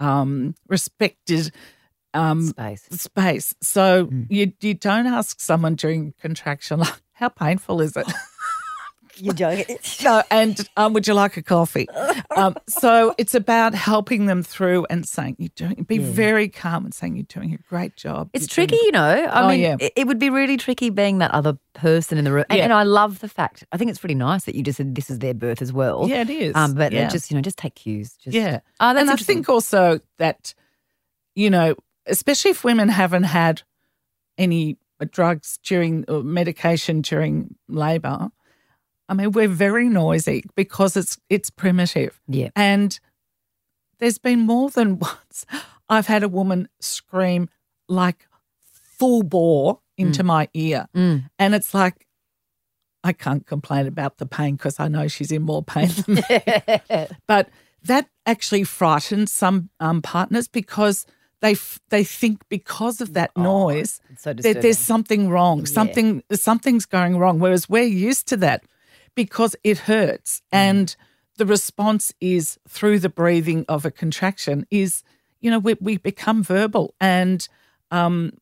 um, 0.00 0.54
respected 0.68 1.52
um, 2.12 2.42
Space. 2.48 2.86
space. 2.92 3.54
So 3.60 4.06
Mm. 4.06 4.26
you 4.30 4.52
you 4.60 4.74
don't 4.74 5.06
ask 5.06 5.40
someone 5.40 5.74
during 5.74 6.14
contraction 6.20 6.80
like, 6.80 7.00
how 7.14 7.28
painful 7.28 7.80
is 7.80 7.96
it? 7.96 8.06
You're 9.16 9.34
joking. 9.34 9.78
no, 10.02 10.22
and 10.30 10.68
um, 10.76 10.92
would 10.92 11.06
you 11.06 11.14
like 11.14 11.36
a 11.36 11.42
coffee? 11.42 11.88
Um, 12.36 12.56
so 12.68 13.14
it's 13.18 13.34
about 13.34 13.74
helping 13.74 14.26
them 14.26 14.42
through 14.42 14.86
and 14.90 15.06
saying 15.06 15.36
you're 15.38 15.50
doing. 15.54 15.84
Be 15.88 15.98
very 15.98 16.48
calm 16.48 16.84
and 16.84 16.92
saying 16.94 17.16
you're 17.16 17.24
doing 17.24 17.54
a 17.54 17.58
great 17.68 17.96
job. 17.96 18.30
It's 18.32 18.56
You're 18.56 18.66
doing- 18.66 18.78
tricky, 18.78 18.86
you 18.86 18.92
know. 18.92 19.24
I 19.30 19.42
Oh, 19.42 19.48
mean, 19.48 19.60
yeah. 19.60 19.76
it, 19.80 20.06
would 20.06 20.18
be 20.18 20.30
really 20.30 20.56
tricky 20.56 20.90
being 20.90 21.18
that 21.18 21.30
other 21.30 21.56
person 21.74 22.18
in 22.18 22.24
the 22.24 22.32
room. 22.32 22.44
And, 22.50 22.58
Yeah. 22.58 22.64
and 22.64 22.72
I 22.72 22.82
love 22.82 23.20
the 23.20 23.28
fact. 23.28 23.64
I 23.72 23.76
think 23.76 23.90
it's 23.90 24.02
really 24.02 24.14
nice 24.14 24.44
that 24.44 24.54
you 24.54 24.62
just 24.62 24.76
said 24.78 24.94
this 24.94 25.10
is 25.10 25.18
their 25.20 25.34
birth 25.34 25.62
as 25.62 25.72
well. 25.72 26.08
Yeah, 26.08 26.22
it 26.22 26.30
is. 26.30 26.54
Um, 26.56 26.74
but 26.74 26.92
yeah. 26.92 27.08
just 27.08 27.30
you 27.30 27.36
know, 27.36 27.40
just 27.42 27.58
take 27.58 27.74
cues. 27.76 28.16
Just 28.16 28.34
yeah. 28.34 28.60
Oh, 28.80 28.96
and 28.96 29.10
I 29.10 29.16
think 29.16 29.48
also 29.48 30.00
that 30.18 30.54
you 31.36 31.50
know, 31.50 31.74
especially 32.06 32.50
if 32.52 32.64
women 32.64 32.88
haven't 32.88 33.24
had 33.24 33.62
any 34.38 34.76
drugs 35.10 35.58
during 35.62 36.04
or 36.08 36.22
medication 36.22 37.02
during 37.02 37.54
labour. 37.68 38.30
I 39.08 39.14
mean, 39.14 39.32
we're 39.32 39.48
very 39.48 39.88
noisy 39.88 40.44
because 40.54 40.96
it's 40.96 41.18
it's 41.28 41.50
primitive. 41.50 42.20
Yeah. 42.26 42.50
And 42.56 42.98
there's 43.98 44.18
been 44.18 44.40
more 44.40 44.70
than 44.70 44.98
once 44.98 45.46
I've 45.88 46.06
had 46.06 46.22
a 46.22 46.28
woman 46.28 46.68
scream 46.80 47.48
like 47.88 48.26
full 48.62 49.22
bore 49.22 49.80
into 49.96 50.22
my 50.22 50.48
ear. 50.54 50.86
Mm. 50.94 51.30
And 51.38 51.54
it's 51.54 51.74
like, 51.74 52.06
I 53.02 53.12
can't 53.12 53.46
complain 53.46 53.86
about 53.86 54.18
the 54.18 54.26
pain 54.26 54.56
because 54.56 54.80
I 54.80 54.88
know 54.88 55.08
she's 55.08 55.30
in 55.30 55.42
more 55.42 55.62
pain 55.62 55.88
than 55.88 56.14
me. 56.16 57.06
but 57.26 57.48
that 57.82 58.08
actually 58.24 58.64
frightens 58.64 59.30
some 59.30 59.68
um, 59.78 60.00
partners 60.00 60.48
because 60.48 61.06
they 61.42 61.52
f- 61.52 61.80
they 61.90 62.02
think 62.02 62.42
because 62.48 63.02
of 63.02 63.12
that 63.12 63.36
noise 63.36 64.00
it's 64.08 64.22
so 64.22 64.32
that 64.32 64.62
there's 64.62 64.78
something 64.78 65.28
wrong, 65.28 65.66
something 65.66 66.22
something's 66.32 66.86
going 66.86 67.18
wrong. 67.18 67.38
Whereas 67.38 67.68
we're 67.68 67.82
used 67.82 68.26
to 68.28 68.38
that 68.38 68.64
because 69.14 69.56
it 69.64 69.78
hurts, 69.78 70.42
and 70.52 70.94
the 71.36 71.46
response 71.46 72.12
is 72.20 72.58
through 72.68 72.98
the 73.00 73.08
breathing 73.08 73.64
of 73.68 73.84
a 73.84 73.90
contraction. 73.90 74.66
Is 74.70 75.02
you 75.40 75.50
know 75.50 75.58
we 75.58 75.74
we 75.80 75.98
become 75.98 76.42
verbal 76.42 76.94
and 77.00 77.46
um 77.90 78.32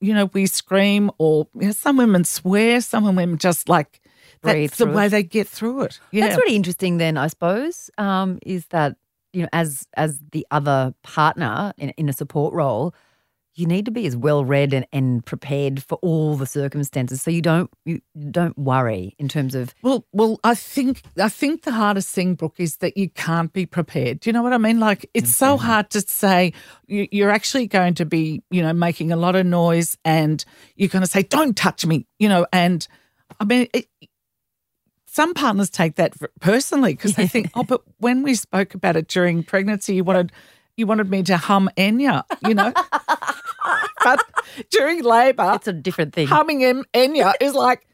you 0.00 0.14
know 0.14 0.26
we 0.26 0.46
scream 0.46 1.10
or 1.18 1.48
you 1.54 1.66
know, 1.66 1.72
some 1.72 1.96
women 1.96 2.24
swear, 2.24 2.80
some 2.80 3.04
women 3.04 3.38
just 3.38 3.68
like 3.68 4.00
Breathe 4.44 4.70
that's 4.70 4.78
the 4.78 4.86
way 4.86 5.06
it. 5.06 5.10
they 5.10 5.22
get 5.22 5.48
through 5.48 5.82
it. 5.82 6.00
Yeah, 6.10 6.26
That's 6.26 6.36
really 6.36 6.56
interesting. 6.56 6.98
Then 6.98 7.16
I 7.16 7.28
suppose 7.28 7.90
um, 7.98 8.38
is 8.42 8.66
that 8.66 8.96
you 9.32 9.42
know 9.42 9.48
as 9.52 9.86
as 9.94 10.20
the 10.32 10.46
other 10.50 10.94
partner 11.02 11.72
in, 11.78 11.90
in 11.90 12.08
a 12.08 12.12
support 12.12 12.52
role, 12.52 12.94
you 13.56 13.66
need 13.66 13.84
to 13.84 13.90
be 13.90 14.06
as 14.06 14.16
well 14.16 14.44
read 14.44 14.74
and, 14.74 14.86
and 14.92 15.24
prepared 15.24 15.82
for 15.82 15.96
all 16.02 16.36
the 16.36 16.46
circumstances, 16.46 17.22
so 17.22 17.30
you 17.30 17.42
don't 17.42 17.70
you 17.84 18.00
don't 18.30 18.58
worry 18.58 19.14
in 19.18 19.28
terms 19.28 19.54
of 19.54 19.74
Well, 19.82 20.06
well, 20.12 20.40
I 20.42 20.54
think 20.54 21.02
I 21.20 21.28
think 21.28 21.62
the 21.62 21.72
hardest 21.72 22.08
thing, 22.10 22.34
Brooke, 22.34 22.58
is 22.58 22.78
that 22.78 22.96
you 22.96 23.08
can't 23.10 23.52
be 23.52 23.66
prepared. 23.66 24.20
Do 24.20 24.28
you 24.28 24.32
know 24.32 24.42
what 24.42 24.52
I 24.52 24.58
mean? 24.58 24.80
Like 24.80 25.08
it's 25.14 25.36
so 25.36 25.56
mm-hmm. 25.56 25.66
hard 25.66 25.90
to 25.90 26.00
say 26.00 26.52
you, 26.86 27.06
you're 27.12 27.30
actually 27.30 27.66
going 27.66 27.94
to 27.94 28.04
be, 28.04 28.42
you 28.50 28.62
know, 28.62 28.72
making 28.72 29.12
a 29.12 29.16
lot 29.16 29.36
of 29.36 29.46
noise, 29.46 29.96
and 30.04 30.44
you're 30.76 30.88
going 30.88 31.04
to 31.04 31.10
say, 31.10 31.22
"Don't 31.22 31.56
touch 31.56 31.86
me," 31.86 32.06
you 32.18 32.28
know. 32.28 32.46
And 32.52 32.86
I 33.38 33.44
mean, 33.44 33.68
it, 33.72 33.86
some 35.06 35.32
partners 35.32 35.70
take 35.70 35.94
that 35.94 36.14
personally 36.40 36.94
because 36.94 37.14
they 37.14 37.28
think, 37.28 37.50
"Oh, 37.54 37.62
but 37.62 37.82
when 37.98 38.24
we 38.24 38.34
spoke 38.34 38.74
about 38.74 38.96
it 38.96 39.06
during 39.06 39.44
pregnancy, 39.44 39.94
you 39.94 40.04
wanted 40.04 40.32
you 40.76 40.86
wanted 40.86 41.10
me 41.10 41.22
to 41.24 41.36
hum 41.36 41.70
Enya," 41.76 42.24
you 42.46 42.54
know. 42.54 42.72
but 44.04 44.22
during 44.70 45.02
labour, 45.02 45.52
it's 45.54 45.68
a 45.68 45.72
different 45.72 46.14
thing. 46.14 46.26
humming 46.26 46.62
in 46.62 46.84
Enya 46.94 47.34
is 47.40 47.54
like, 47.54 47.86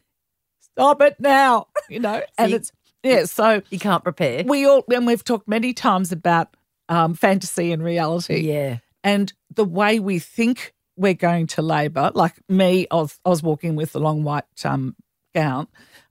stop 0.59 1.01
it 1.01 1.15
now, 1.19 1.67
you 1.89 1.99
know. 1.99 2.21
and 2.37 2.53
it's 2.53 2.71
yeah. 3.03 3.25
So 3.25 3.61
you 3.69 3.79
can't 3.79 4.03
prepare. 4.03 4.43
we 4.43 4.65
all 4.65 4.83
and 4.93 5.05
we've 5.07 5.23
talked 5.23 5.47
many 5.47 5.73
times 5.73 6.11
about 6.11 6.55
um, 6.89 7.13
fantasy 7.13 7.71
and 7.71 7.83
reality, 7.83 8.41
yeah. 8.41 8.77
and 9.03 9.31
the 9.53 9.65
way 9.65 9.99
we 9.99 10.19
think 10.19 10.73
we're 10.97 11.13
going 11.13 11.47
to 11.47 11.61
labour. 11.61 12.11
Like 12.13 12.35
me, 12.49 12.87
I 12.91 12.95
was, 12.95 13.19
I 13.25 13.29
was 13.29 13.41
walking 13.41 13.75
with 13.75 13.93
the 13.93 13.99
long 13.99 14.23
white 14.23 14.45
um, 14.63 14.95
gown. 15.33 15.67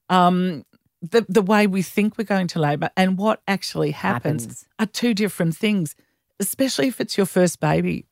Um, 0.09 0.65
the 1.03 1.25
the 1.29 1.43
way 1.43 1.67
we 1.67 1.83
think 1.83 2.19
we're 2.19 2.25
going 2.25 2.49
to 2.49 2.59
labour 2.59 2.91
and 2.97 3.17
what 3.17 3.41
actually 3.49 3.93
happens, 3.93 4.43
Happens. 4.43 4.67
are 4.79 4.87
two 4.87 5.15
different 5.15 5.57
things. 5.57 5.95
Especially 6.41 6.89
if 6.89 7.01
it's 7.01 7.17
your 7.17 7.27
first 7.27 7.61
baby. 7.61 8.07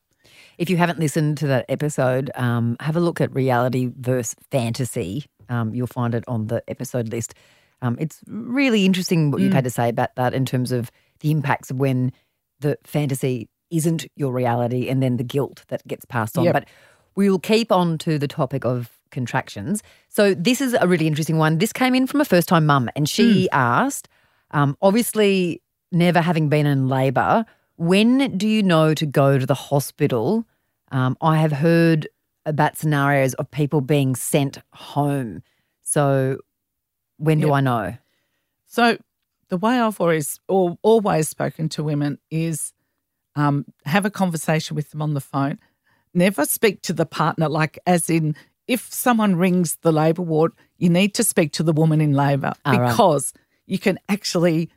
If 0.57 0.69
you 0.69 0.77
haven't 0.77 0.99
listened 0.99 1.37
to 1.39 1.47
that 1.47 1.65
episode, 1.69 2.31
um, 2.35 2.77
have 2.79 2.95
a 2.95 2.99
look 2.99 3.21
at 3.21 3.33
reality 3.33 3.91
versus 3.97 4.35
fantasy. 4.51 5.25
Um, 5.47 5.73
you'll 5.73 5.87
find 5.87 6.13
it 6.13 6.23
on 6.27 6.47
the 6.47 6.63
episode 6.67 7.09
list. 7.09 7.33
Um, 7.81 7.97
it's 7.99 8.21
really 8.27 8.85
interesting 8.85 9.31
what 9.31 9.41
you've 9.41 9.53
had 9.53 9.63
to 9.63 9.69
say 9.69 9.89
about 9.89 10.15
that 10.15 10.33
in 10.33 10.45
terms 10.45 10.71
of 10.71 10.91
the 11.21 11.31
impacts 11.31 11.71
of 11.71 11.77
when 11.77 12.11
the 12.59 12.77
fantasy 12.83 13.49
isn't 13.71 14.05
your 14.15 14.33
reality 14.33 14.89
and 14.89 15.01
then 15.01 15.17
the 15.17 15.23
guilt 15.23 15.63
that 15.69 15.85
gets 15.87 16.05
passed 16.05 16.37
on. 16.37 16.43
Yep. 16.43 16.53
But 16.53 16.65
we 17.15 17.29
will 17.29 17.39
keep 17.39 17.71
on 17.71 17.97
to 17.99 18.19
the 18.19 18.27
topic 18.27 18.65
of 18.65 18.89
contractions. 19.11 19.81
So 20.09 20.33
this 20.33 20.61
is 20.61 20.75
a 20.79 20.87
really 20.87 21.07
interesting 21.07 21.37
one. 21.37 21.57
This 21.57 21.73
came 21.73 21.95
in 21.95 22.05
from 22.05 22.21
a 22.21 22.25
first 22.25 22.47
time 22.47 22.65
mum 22.65 22.89
and 22.95 23.07
she 23.07 23.49
asked, 23.51 24.07
um, 24.51 24.77
obviously 24.81 25.61
never 25.91 26.21
having 26.21 26.49
been 26.49 26.65
in 26.65 26.87
labour, 26.87 27.45
when 27.79 28.37
do 28.37 28.45
you 28.45 28.61
know 28.61 28.93
to 28.93 29.05
go 29.05 29.37
to 29.39 29.45
the 29.45 29.53
hospital? 29.53 30.45
Um, 30.91 31.15
I 31.21 31.37
have 31.37 31.53
heard 31.53 32.09
about 32.45 32.77
scenarios 32.77 33.33
of 33.35 33.49
people 33.51 33.79
being 33.79 34.15
sent 34.15 34.57
home. 34.73 35.43
So 35.81 36.39
when 37.17 37.39
do 37.39 37.47
Yep. 37.47 37.55
I 37.55 37.61
know? 37.61 37.93
So 38.65 38.97
the 39.47 39.57
way 39.57 39.79
I've 39.79 39.99
always 40.01 40.41
al- 40.49 40.77
always 40.81 41.29
spoken 41.29 41.69
to 41.69 41.83
women 41.83 42.19
is 42.29 42.73
um, 43.37 43.65
have 43.85 44.05
a 44.05 44.09
conversation 44.11 44.75
with 44.75 44.91
them 44.91 45.01
on 45.01 45.13
the 45.13 45.21
phone. 45.21 45.57
Never 46.13 46.45
speak 46.45 46.81
to 46.81 46.93
the 46.93 47.05
partner 47.05 47.47
like 47.47 47.79
as 47.87 48.09
in 48.09 48.35
if 48.67 48.93
someone 48.93 49.37
rings 49.37 49.77
the 49.83 49.93
labour 49.93 50.21
ward, 50.21 50.51
you 50.77 50.89
need 50.89 51.13
to 51.15 51.23
speak 51.23 51.53
to 51.53 51.63
the 51.63 51.71
woman 51.73 52.01
in 52.01 52.11
labour 52.11 52.53
Ah, 52.65 52.71
right. 52.77 52.91
because 52.91 53.31
you 53.65 53.79
can 53.79 53.99
actually 54.09 54.69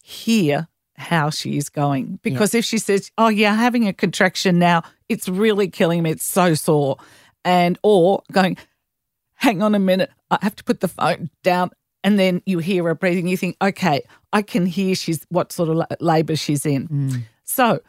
hear 0.00 0.68
how 0.96 1.30
she 1.30 1.56
is 1.56 1.68
going. 1.68 2.18
Because 2.22 2.54
if 2.54 2.64
she 2.64 2.78
says, 2.78 3.10
"Oh 3.18 3.28
yeah, 3.28 3.54
having 3.54 3.88
a 3.88 3.92
contraction 3.92 4.58
now, 4.58 4.82
it's 5.08 5.28
really 5.28 5.68
killing 5.68 6.02
me. 6.02 6.10
It's 6.10 6.24
so 6.24 6.54
sore," 6.54 6.96
and 7.44 7.78
or 7.82 8.22
going, 8.32 8.56
hang 9.44 9.62
on 9.62 9.74
a 9.74 9.78
minute, 9.78 10.10
I 10.30 10.38
have 10.40 10.56
to 10.56 10.64
put 10.64 10.80
the 10.80 10.88
phone 10.88 11.30
down. 11.42 11.70
And 12.02 12.18
then 12.18 12.42
you 12.46 12.58
hear 12.58 12.84
her 12.84 12.94
breathing, 12.94 13.28
you 13.28 13.36
think, 13.36 13.56
okay, 13.62 14.02
I 14.32 14.42
can 14.42 14.66
hear 14.66 14.94
she's 14.94 15.24
what 15.28 15.52
sort 15.52 15.68
of 15.68 15.84
labour 16.00 16.36
she's 16.36 16.66
in. 16.66 16.88
Mm. 16.88 17.22
So 17.44 17.80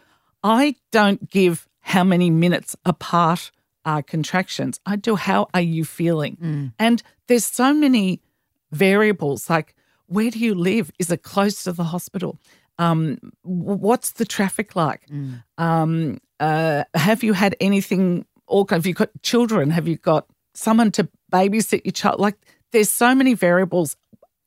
I 0.44 0.76
don't 0.92 1.30
give 1.30 1.68
how 1.82 2.04
many 2.04 2.30
minutes 2.30 2.76
apart 2.86 3.52
are 3.86 4.02
contractions. 4.02 4.80
I 4.86 4.96
do 4.96 5.16
how 5.16 5.48
are 5.54 5.62
you 5.62 5.86
feeling? 5.86 6.38
Mm. 6.42 6.74
And 6.80 7.04
there's 7.28 7.46
so 7.46 7.74
many 7.74 8.22
variables 8.72 9.50
like 9.50 9.76
where 10.08 10.30
do 10.30 10.40
you 10.40 10.54
live? 10.54 10.92
Is 11.00 11.10
it 11.10 11.24
close 11.24 11.64
to 11.64 11.72
the 11.72 11.86
hospital? 11.86 12.38
Um, 12.78 13.18
what's 13.44 14.12
the 14.14 14.26
traffic 14.26 14.76
like? 14.76 15.08
Um, 15.58 16.20
uh, 16.40 16.84
have 16.94 17.24
you 17.24 17.34
had 17.34 17.56
anything? 17.60 18.26
Or 18.48 18.66
have 18.70 18.86
you 18.86 18.94
got 18.94 19.10
children? 19.24 19.72
Have 19.72 19.88
you 19.88 19.98
got 19.98 20.28
someone 20.54 20.92
to 20.92 21.08
babysit 21.32 21.82
your 21.86 21.94
child? 21.94 22.20
Like, 22.20 22.38
there's 22.72 22.92
so 22.92 23.16
many 23.16 23.34
variables 23.34 23.96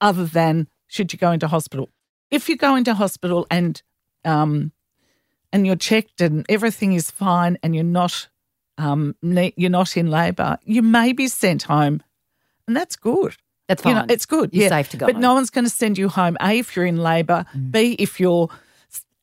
other 0.01 0.25
than 0.25 0.69
should 0.87 1.13
you 1.13 1.19
go 1.19 1.33
into 1.33 1.49
hospital. 1.49 1.89
If 2.31 2.49
you 2.49 2.57
go 2.57 2.77
into 2.77 2.95
hospital 2.95 3.47
and 3.51 3.81
um, 4.25 4.73
and 5.53 5.67
you're 5.67 5.77
checked 5.77 6.21
and 6.21 6.45
everything 6.49 6.93
is 6.93 7.11
fine 7.11 7.59
and 7.63 7.75
you're 7.75 7.85
not 7.85 8.29
um, 8.77 9.17
you're 9.23 9.71
not 9.71 9.97
in 9.97 10.11
labour, 10.11 10.59
you 10.63 10.83
may 10.83 11.13
be 11.13 11.27
sent 11.27 11.65
home, 11.65 12.03
and 12.67 12.77
that's 12.77 12.97
good. 12.97 13.37
That's 13.69 13.85
You 13.85 13.93
fine. 13.93 14.07
know, 14.07 14.13
it's 14.13 14.27
good. 14.27 14.53
You're 14.53 14.65
yeah. 14.65 14.69
safe 14.71 14.89
to 14.91 14.97
go 14.97 15.07
But 15.07 15.15
home. 15.17 15.23
no 15.23 15.35
one's 15.35 15.51
going 15.51 15.65
to 15.67 15.71
send 15.71 15.97
you 15.99 16.09
home. 16.09 16.37
A, 16.41 16.59
if 16.59 16.75
you're 16.75 16.87
in 16.87 16.97
labour. 16.97 17.45
B, 17.71 17.95
if 17.99 18.19
you're 18.19 18.49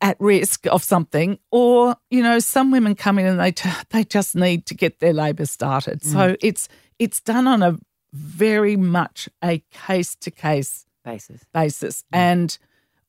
at 0.02 0.16
risk 0.20 0.68
of 0.68 0.84
something, 0.84 1.40
or 1.52 1.96
you 2.10 2.22
know, 2.22 2.38
some 2.40 2.70
women 2.72 2.96
come 2.96 3.18
in 3.20 3.26
and 3.26 3.40
they 3.40 3.52
t- 3.52 3.70
they 3.90 4.04
just 4.04 4.36
need 4.36 4.66
to 4.68 4.76
get 4.76 5.00
their 5.00 5.14
labour 5.14 5.46
started. 5.46 6.04
So 6.04 6.36
it's 6.42 6.68
it's 7.00 7.20
done 7.22 7.48
on 7.48 7.64
a 7.64 7.78
very 8.14 8.76
much 8.78 9.28
a 9.44 9.62
case 9.72 10.16
to 10.18 10.32
case 10.32 10.86
Basis. 11.04 11.42
basis. 11.54 12.04
And 12.12 12.58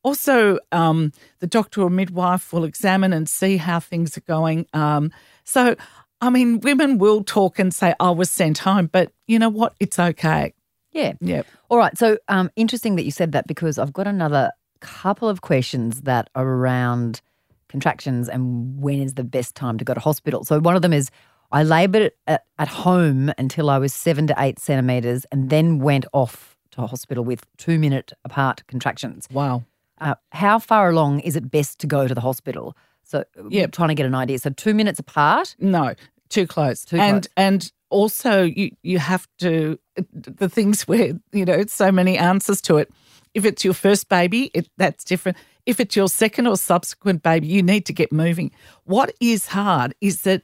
also, 0.02 0.58
um, 0.70 1.12
the 1.40 1.46
doctor 1.46 1.82
or 1.82 1.90
midwife 1.90 2.52
will 2.52 2.64
examine 2.64 3.12
and 3.12 3.28
see 3.28 3.56
how 3.56 3.80
things 3.80 4.16
are 4.16 4.22
going. 4.22 4.66
Um, 4.72 5.10
so, 5.44 5.76
I 6.20 6.30
mean, 6.30 6.60
women 6.60 6.98
will 6.98 7.24
talk 7.24 7.58
and 7.58 7.74
say, 7.74 7.94
I 7.98 8.10
was 8.10 8.30
sent 8.30 8.58
home, 8.58 8.88
but 8.92 9.12
you 9.26 9.38
know 9.38 9.48
what? 9.48 9.74
It's 9.80 9.98
okay. 9.98 10.52
Yeah. 10.96 11.12
Yeah. 11.20 11.42
All 11.68 11.78
right. 11.78 11.96
So 11.96 12.18
um, 12.28 12.50
interesting 12.56 12.96
that 12.96 13.04
you 13.04 13.10
said 13.10 13.32
that 13.32 13.46
because 13.46 13.78
I've 13.78 13.92
got 13.92 14.06
another 14.06 14.50
couple 14.80 15.28
of 15.28 15.40
questions 15.40 16.02
that 16.02 16.30
are 16.34 16.46
around 16.46 17.20
contractions 17.68 18.28
and 18.28 18.80
when 18.80 19.00
is 19.00 19.14
the 19.14 19.24
best 19.24 19.54
time 19.54 19.78
to 19.78 19.84
go 19.84 19.94
to 19.94 20.00
hospital. 20.00 20.44
So 20.44 20.60
one 20.60 20.76
of 20.76 20.82
them 20.82 20.92
is 20.92 21.10
I 21.52 21.62
laboured 21.62 22.12
at, 22.26 22.44
at 22.58 22.68
home 22.68 23.32
until 23.38 23.70
I 23.70 23.78
was 23.78 23.92
seven 23.92 24.26
to 24.28 24.34
eight 24.38 24.58
centimetres 24.58 25.26
and 25.30 25.50
then 25.50 25.78
went 25.78 26.06
off 26.12 26.56
to 26.72 26.86
hospital 26.86 27.24
with 27.24 27.44
two 27.56 27.78
minute 27.78 28.12
apart 28.24 28.62
contractions. 28.66 29.28
Wow. 29.30 29.64
Uh, 29.98 30.14
how 30.32 30.58
far 30.58 30.90
along 30.90 31.20
is 31.20 31.36
it 31.36 31.50
best 31.50 31.78
to 31.80 31.86
go 31.86 32.06
to 32.06 32.14
the 32.14 32.20
hospital? 32.20 32.76
So 33.02 33.24
yeah, 33.48 33.66
trying 33.66 33.88
to 33.88 33.94
get 33.94 34.06
an 34.06 34.14
idea. 34.14 34.38
So 34.38 34.50
two 34.50 34.74
minutes 34.74 34.98
apart. 34.98 35.56
No, 35.58 35.94
too 36.28 36.46
close. 36.46 36.84
Too 36.84 36.96
and 36.96 37.22
close. 37.22 37.32
and 37.36 37.72
also 37.88 38.42
you 38.42 38.72
you 38.82 38.98
have 38.98 39.26
to 39.38 39.78
the 40.12 40.48
things 40.48 40.82
where 40.88 41.12
you 41.32 41.44
know 41.44 41.64
so 41.66 41.90
many 41.90 42.18
answers 42.18 42.60
to 42.62 42.78
it. 42.78 42.90
If 43.34 43.44
it's 43.44 43.64
your 43.64 43.74
first 43.74 44.08
baby, 44.08 44.50
it, 44.54 44.68
that's 44.78 45.04
different. 45.04 45.36
If 45.66 45.80
it's 45.80 45.96
your 45.96 46.08
second 46.08 46.46
or 46.46 46.56
subsequent 46.56 47.22
baby, 47.22 47.48
you 47.48 47.62
need 47.62 47.84
to 47.86 47.92
get 47.92 48.12
moving. 48.12 48.50
What 48.84 49.12
is 49.20 49.48
hard 49.48 49.94
is 50.00 50.22
that 50.22 50.42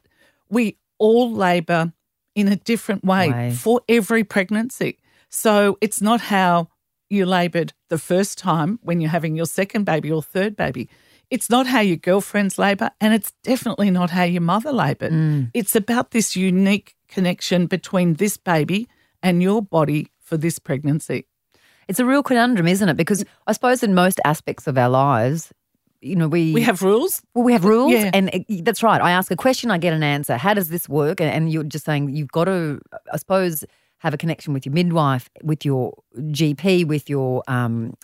we 0.51 0.77
all 0.99 1.33
labour 1.33 1.93
in 2.35 2.49
a 2.49 2.57
different 2.57 3.05
way, 3.05 3.31
Way. 3.31 3.53
for 3.53 3.81
every 3.89 4.25
pregnancy. 4.25 4.99
So 5.29 5.79
it's 5.81 6.01
not 6.03 6.21
how 6.21 6.69
you 7.09 7.27
laboured 7.27 7.73
the 7.89 7.99
first 7.99 8.39
time 8.39 8.79
when 8.83 9.01
you're 9.01 9.11
having 9.11 9.37
your 9.37 9.47
second 9.47 9.85
baby 9.85 10.11
or 10.11 10.23
third 10.23 10.57
baby. 10.57 10.89
It's 11.31 11.49
not 11.49 11.67
how 11.67 11.81
your 11.81 11.97
girlfriends 11.97 12.59
labour, 12.59 12.91
and 13.01 13.15
it's 13.15 13.33
definitely 13.43 13.91
not 13.91 14.11
how 14.11 14.25
your 14.25 14.43
mother 14.43 14.73
laboured. 14.73 15.13
Mm. 15.13 15.51
It's 15.55 15.75
about 15.75 16.11
this 16.11 16.37
unique 16.37 16.95
connection 17.09 17.67
between 17.67 18.15
this 18.15 18.37
baby 18.37 18.89
and 19.23 19.43
your 19.43 19.63
body 19.63 20.09
for 20.21 20.37
this 20.37 20.59
pregnancy. 20.59 21.27
It's 21.89 21.99
a 21.99 22.05
real 22.05 22.23
conundrum, 22.23 22.67
isn't 22.69 22.89
it? 22.89 22.97
Because 22.97 23.25
I 23.47 23.53
suppose 23.53 23.83
in 23.83 23.95
most 23.95 24.21
aspects 24.25 24.67
of 24.67 24.79
our 24.79 24.89
lives, 24.89 25.53
you 26.01 26.17
know, 26.17 26.29
we 26.29 26.53
We 26.53 26.63
have 26.63 26.83
rules. 26.83 27.23
Well, 27.35 27.45
we 27.45 27.53
have 27.53 27.65
rules, 27.65 27.93
Yeah. 27.93 28.11
and 28.15 28.31
it, 28.33 28.65
that's 28.65 28.83
right. 28.83 29.01
I 29.01 29.11
ask 29.13 29.31
a 29.31 29.37
question, 29.37 29.71
I 29.71 29.79
get 29.79 29.93
an 29.93 30.03
answer. 30.03 30.37
How 30.37 30.55
does 30.55 30.69
this 30.69 30.89
work? 30.89 31.21
And, 31.21 31.31
and 31.31 31.53
you're 31.53 31.63
just 31.65 31.85
saying 31.85 32.15
you've 32.15 32.33
got 32.33 32.45
to, 32.45 32.81
I 33.13 33.17
suppose, 33.17 33.65
have 33.99 34.13
a 34.15 34.17
connection 34.17 34.53
with 34.53 34.67
your 34.67 34.73
midwife, 34.73 35.29
with 35.45 35.65
your 35.65 35.93
GP, 36.19 36.87
with 36.87 37.09
your 37.09 37.43
um, 37.47 37.95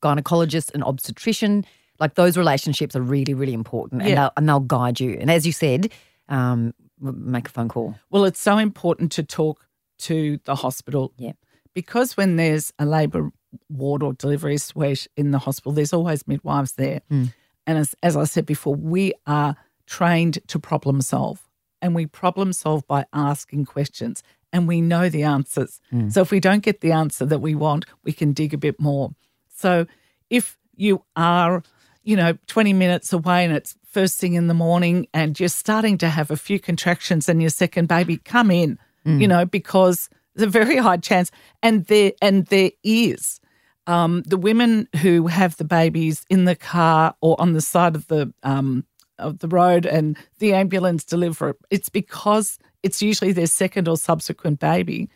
gynecologist 0.00 0.72
and 0.74 0.84
obstetrician. 0.84 1.64
Like 1.98 2.14
those 2.14 2.36
relationships 2.36 2.94
are 2.94 3.02
really, 3.02 3.34
really 3.34 3.54
important, 3.54 4.02
and, 4.02 4.10
Yeah. 4.10 4.14
they'll, 4.16 4.30
and 4.36 4.48
they'll 4.48 4.60
guide 4.60 5.00
you. 5.00 5.16
And 5.20 5.30
as 5.30 5.44
you 5.46 5.52
said, 5.52 5.90
um, 6.28 6.74
make 7.00 7.48
a 7.48 7.50
phone 7.50 7.68
call. 7.68 7.96
Well, 8.10 8.24
it's 8.24 8.40
so 8.40 8.58
important 8.58 9.10
to 9.12 9.22
talk 9.24 9.64
to 9.98 10.38
the 10.44 10.56
hospital. 10.56 11.12
Yeah. 11.16 11.32
Because 11.74 12.16
when 12.16 12.36
there's 12.36 12.72
a 12.78 12.86
labour 12.86 13.30
ward 13.68 14.02
or 14.02 14.12
delivery 14.12 14.58
suite 14.58 15.06
in 15.16 15.30
the 15.30 15.38
hospital, 15.38 15.72
there's 15.72 15.92
always 15.92 16.26
midwives 16.26 16.72
there. 16.72 17.02
Hmm. 17.08 17.26
And 17.66 17.78
as, 17.78 17.94
as 18.02 18.16
I 18.16 18.24
said 18.24 18.46
before, 18.46 18.74
we 18.74 19.12
are 19.26 19.56
trained 19.86 20.38
to 20.48 20.58
problem 20.58 21.00
solve. 21.00 21.46
And 21.80 21.94
we 21.94 22.06
problem 22.06 22.52
solve 22.52 22.86
by 22.86 23.04
asking 23.12 23.66
questions 23.66 24.22
and 24.52 24.66
we 24.66 24.80
know 24.80 25.08
the 25.08 25.22
answers. 25.22 25.80
Hmm. 25.90 26.08
So 26.08 26.22
if 26.22 26.30
we 26.30 26.40
don't 26.40 26.62
get 26.62 26.80
the 26.80 26.92
answer 26.92 27.26
that 27.26 27.40
we 27.40 27.54
want, 27.54 27.86
we 28.02 28.12
can 28.12 28.32
dig 28.32 28.54
a 28.54 28.58
bit 28.58 28.80
more. 28.80 29.10
So 29.54 29.86
if 30.30 30.58
you 30.74 31.04
are, 31.16 31.62
you 32.02 32.16
know, 32.16 32.38
20 32.46 32.72
minutes 32.72 33.12
away 33.12 33.44
and 33.44 33.54
it's 33.54 33.76
first 33.84 34.18
thing 34.18 34.34
in 34.34 34.46
the 34.46 34.54
morning 34.54 35.08
and 35.12 35.38
you're 35.38 35.48
starting 35.48 35.98
to 35.98 36.08
have 36.08 36.30
a 36.30 36.36
few 36.36 36.58
contractions 36.58 37.28
and 37.28 37.40
your 37.40 37.50
second 37.50 37.88
baby, 37.88 38.16
come 38.16 38.50
in, 38.50 38.78
you 39.08 39.28
know, 39.28 39.44
because 39.44 40.08
there's 40.34 40.48
a 40.48 40.50
very 40.50 40.76
high 40.76 40.98
chance. 40.98 41.30
And 41.62 41.84
there 41.86 42.12
and 42.22 42.46
there 42.46 42.70
is. 42.82 43.40
Um, 43.86 44.22
the 44.26 44.36
women 44.36 44.86
who 45.00 45.28
have 45.28 45.56
the 45.56 45.64
babies 45.64 46.26
in 46.28 46.44
the 46.44 46.54
car 46.54 47.14
or 47.22 47.40
on 47.40 47.54
the 47.54 47.62
side 47.62 47.96
of 47.96 48.06
the 48.08 48.32
um, 48.42 48.84
of 49.18 49.38
the 49.38 49.48
road 49.48 49.86
and 49.86 50.16
the 50.38 50.52
ambulance 50.52 51.04
deliver 51.04 51.50
it, 51.50 51.56
it's 51.70 51.88
because 51.88 52.58
it's 52.82 53.02
usually 53.02 53.32
their 53.32 53.46
second 53.46 53.88
or 53.88 53.96
subsequent 53.96 54.60
baby 54.60 55.08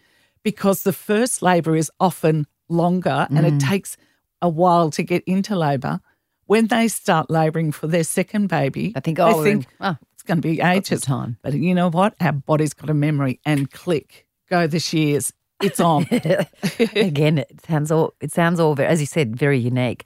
because 0.42 0.83
the 0.83 0.92
first 0.92 1.42
labour 1.42 1.76
is 1.76 1.90
often 2.00 2.46
longer 2.68 3.26
and 3.31 3.46
it 3.46 3.61
takes 3.61 3.96
a 4.40 4.48
while 4.48 4.90
to 4.90 5.02
get 5.02 5.22
into 5.24 5.57
labour. 5.57 6.00
When 6.46 6.66
they 6.66 6.88
start 6.88 7.31
labouring 7.31 7.72
for 7.72 7.87
their 7.87 8.05
second 8.05 8.48
baby, 8.48 8.92
I 8.96 9.00
think, 9.00 9.18
oh, 9.18 9.37
we're 9.37 9.44
think 9.44 9.66
oh, 9.81 9.96
it's 10.22 10.28
going 10.28 10.40
to 10.40 10.48
be 10.48 10.61
ages. 10.61 11.00
time. 11.00 11.37
But 11.42 11.54
you 11.54 11.74
know 11.74 11.90
what? 11.90 12.14
Our 12.20 12.30
body's 12.32 12.74
got 12.74 12.88
a 12.88 12.94
memory 12.94 13.40
and 13.44 13.68
click, 13.72 14.24
go 14.48 14.68
the 14.68 14.78
shears. 14.78 15.32
It's 15.61 15.80
on. 15.80 16.06
Again, 16.94 17.38
it 17.38 17.61
sounds 17.66 17.90
all 17.90 18.14
it 18.20 18.30
sounds 18.32 18.61
all 18.61 18.74
very, 18.76 18.88
as 18.88 19.00
you 19.00 19.06
said, 19.06 19.35
very 19.37 19.58
unique. 19.58 20.04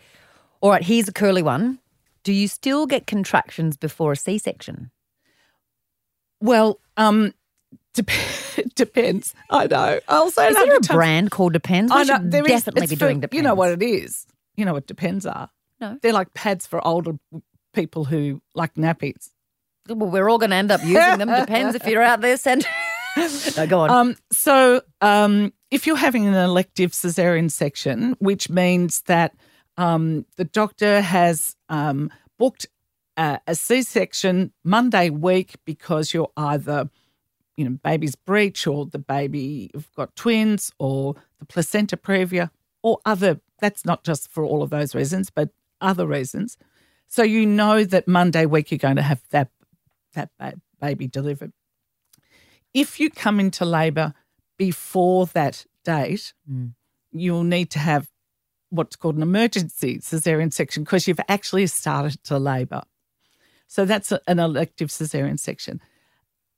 All 0.62 0.70
right, 0.70 0.82
here's 0.82 1.06
a 1.08 1.12
curly 1.12 1.42
one. 1.42 1.78
Do 2.24 2.32
you 2.32 2.48
still 2.48 2.86
get 2.86 3.06
contractions 3.06 3.76
before 3.76 4.12
a 4.12 4.16
C-section? 4.16 4.90
well, 6.40 6.80
um, 6.96 7.32
dep- 7.94 8.10
depends. 8.74 9.34
I 9.50 9.66
know. 9.66 10.00
I'll 10.08 10.30
say 10.30 10.48
Is 10.48 10.56
there 10.56 10.76
a 10.76 10.80
brand 10.80 11.30
called 11.30 11.52
Depends? 11.52 11.92
We 11.92 12.00
I 12.00 12.04
know, 12.04 12.14
should 12.16 12.30
there 12.30 12.44
is- 12.44 12.50
definitely 12.64 12.82
it's 12.84 12.90
be 12.92 12.96
for- 12.96 13.04
doing 13.06 13.20
Depends. 13.20 13.36
You 13.36 13.42
know 13.42 13.54
what 13.54 13.70
it 13.70 13.82
is? 13.82 14.26
You 14.56 14.64
know 14.64 14.72
what 14.72 14.86
depends 14.86 15.26
are? 15.26 15.50
No. 15.80 15.98
They're 16.02 16.12
like 16.12 16.32
pads 16.34 16.66
for 16.66 16.84
older 16.86 17.12
people 17.74 18.04
who 18.06 18.40
like 18.54 18.74
nappies. 18.74 19.30
Well, 19.88 20.10
we're 20.10 20.28
all 20.28 20.38
going 20.38 20.50
to 20.50 20.56
end 20.56 20.70
up 20.70 20.82
using 20.82 21.18
them. 21.18 21.28
Depends 21.40 21.74
if 21.74 21.86
you're 21.86 22.02
out 22.02 22.20
there, 22.20 22.36
send. 22.36 22.66
no, 23.56 23.66
go 23.66 23.80
on. 23.80 23.90
Um, 23.90 24.16
so 24.32 24.82
um, 25.00 25.52
if 25.70 25.86
you're 25.86 25.96
having 25.96 26.26
an 26.26 26.34
elective 26.34 26.92
cesarean 26.92 27.50
section, 27.50 28.16
which 28.18 28.50
means 28.50 29.02
that 29.02 29.34
um, 29.76 30.26
the 30.36 30.44
doctor 30.44 31.00
has 31.00 31.56
um, 31.68 32.10
booked 32.38 32.66
a 33.16 33.54
C-section 33.54 34.52
Monday 34.62 35.08
week 35.08 35.54
because 35.64 36.12
you're 36.12 36.30
either, 36.36 36.90
you 37.56 37.64
know, 37.64 37.78
baby's 37.82 38.14
breech 38.14 38.66
or 38.66 38.84
the 38.84 38.98
baby 38.98 39.70
you've 39.72 39.90
got 39.94 40.14
twins 40.16 40.70
or 40.78 41.14
the 41.38 41.46
placenta 41.46 41.96
previa 41.96 42.50
or 42.82 42.98
other. 43.06 43.40
That's 43.58 43.86
not 43.86 44.04
just 44.04 44.30
for 44.30 44.44
all 44.44 44.62
of 44.62 44.68
those 44.68 44.94
reasons, 44.94 45.30
but 45.30 45.48
other 45.80 46.06
reasons. 46.06 46.58
So 47.08 47.22
you 47.22 47.46
know 47.46 47.84
that 47.84 48.06
Monday 48.06 48.44
week 48.44 48.70
you're 48.70 48.78
going 48.78 48.96
to 48.96 49.02
have 49.02 49.22
that 49.30 49.48
that 50.16 50.30
ba- 50.38 50.60
baby 50.80 51.06
delivered 51.06 51.52
if 52.76 53.00
you 53.00 53.08
come 53.08 53.40
into 53.40 53.64
labour 53.64 54.12
before 54.58 55.24
that 55.28 55.64
date, 55.82 56.34
you'll 57.10 57.42
need 57.42 57.70
to 57.70 57.78
have 57.78 58.06
what's 58.68 58.96
called 58.96 59.16
an 59.16 59.22
emergency 59.22 59.98
cesarean 59.98 60.52
section 60.52 60.84
because 60.84 61.08
you've 61.08 61.20
actually 61.26 61.66
started 61.68 62.22
to 62.24 62.38
labour. 62.38 62.82
So 63.66 63.86
that's 63.86 64.12
an 64.12 64.38
elective 64.38 64.90
cesarean 64.90 65.40
section. 65.40 65.80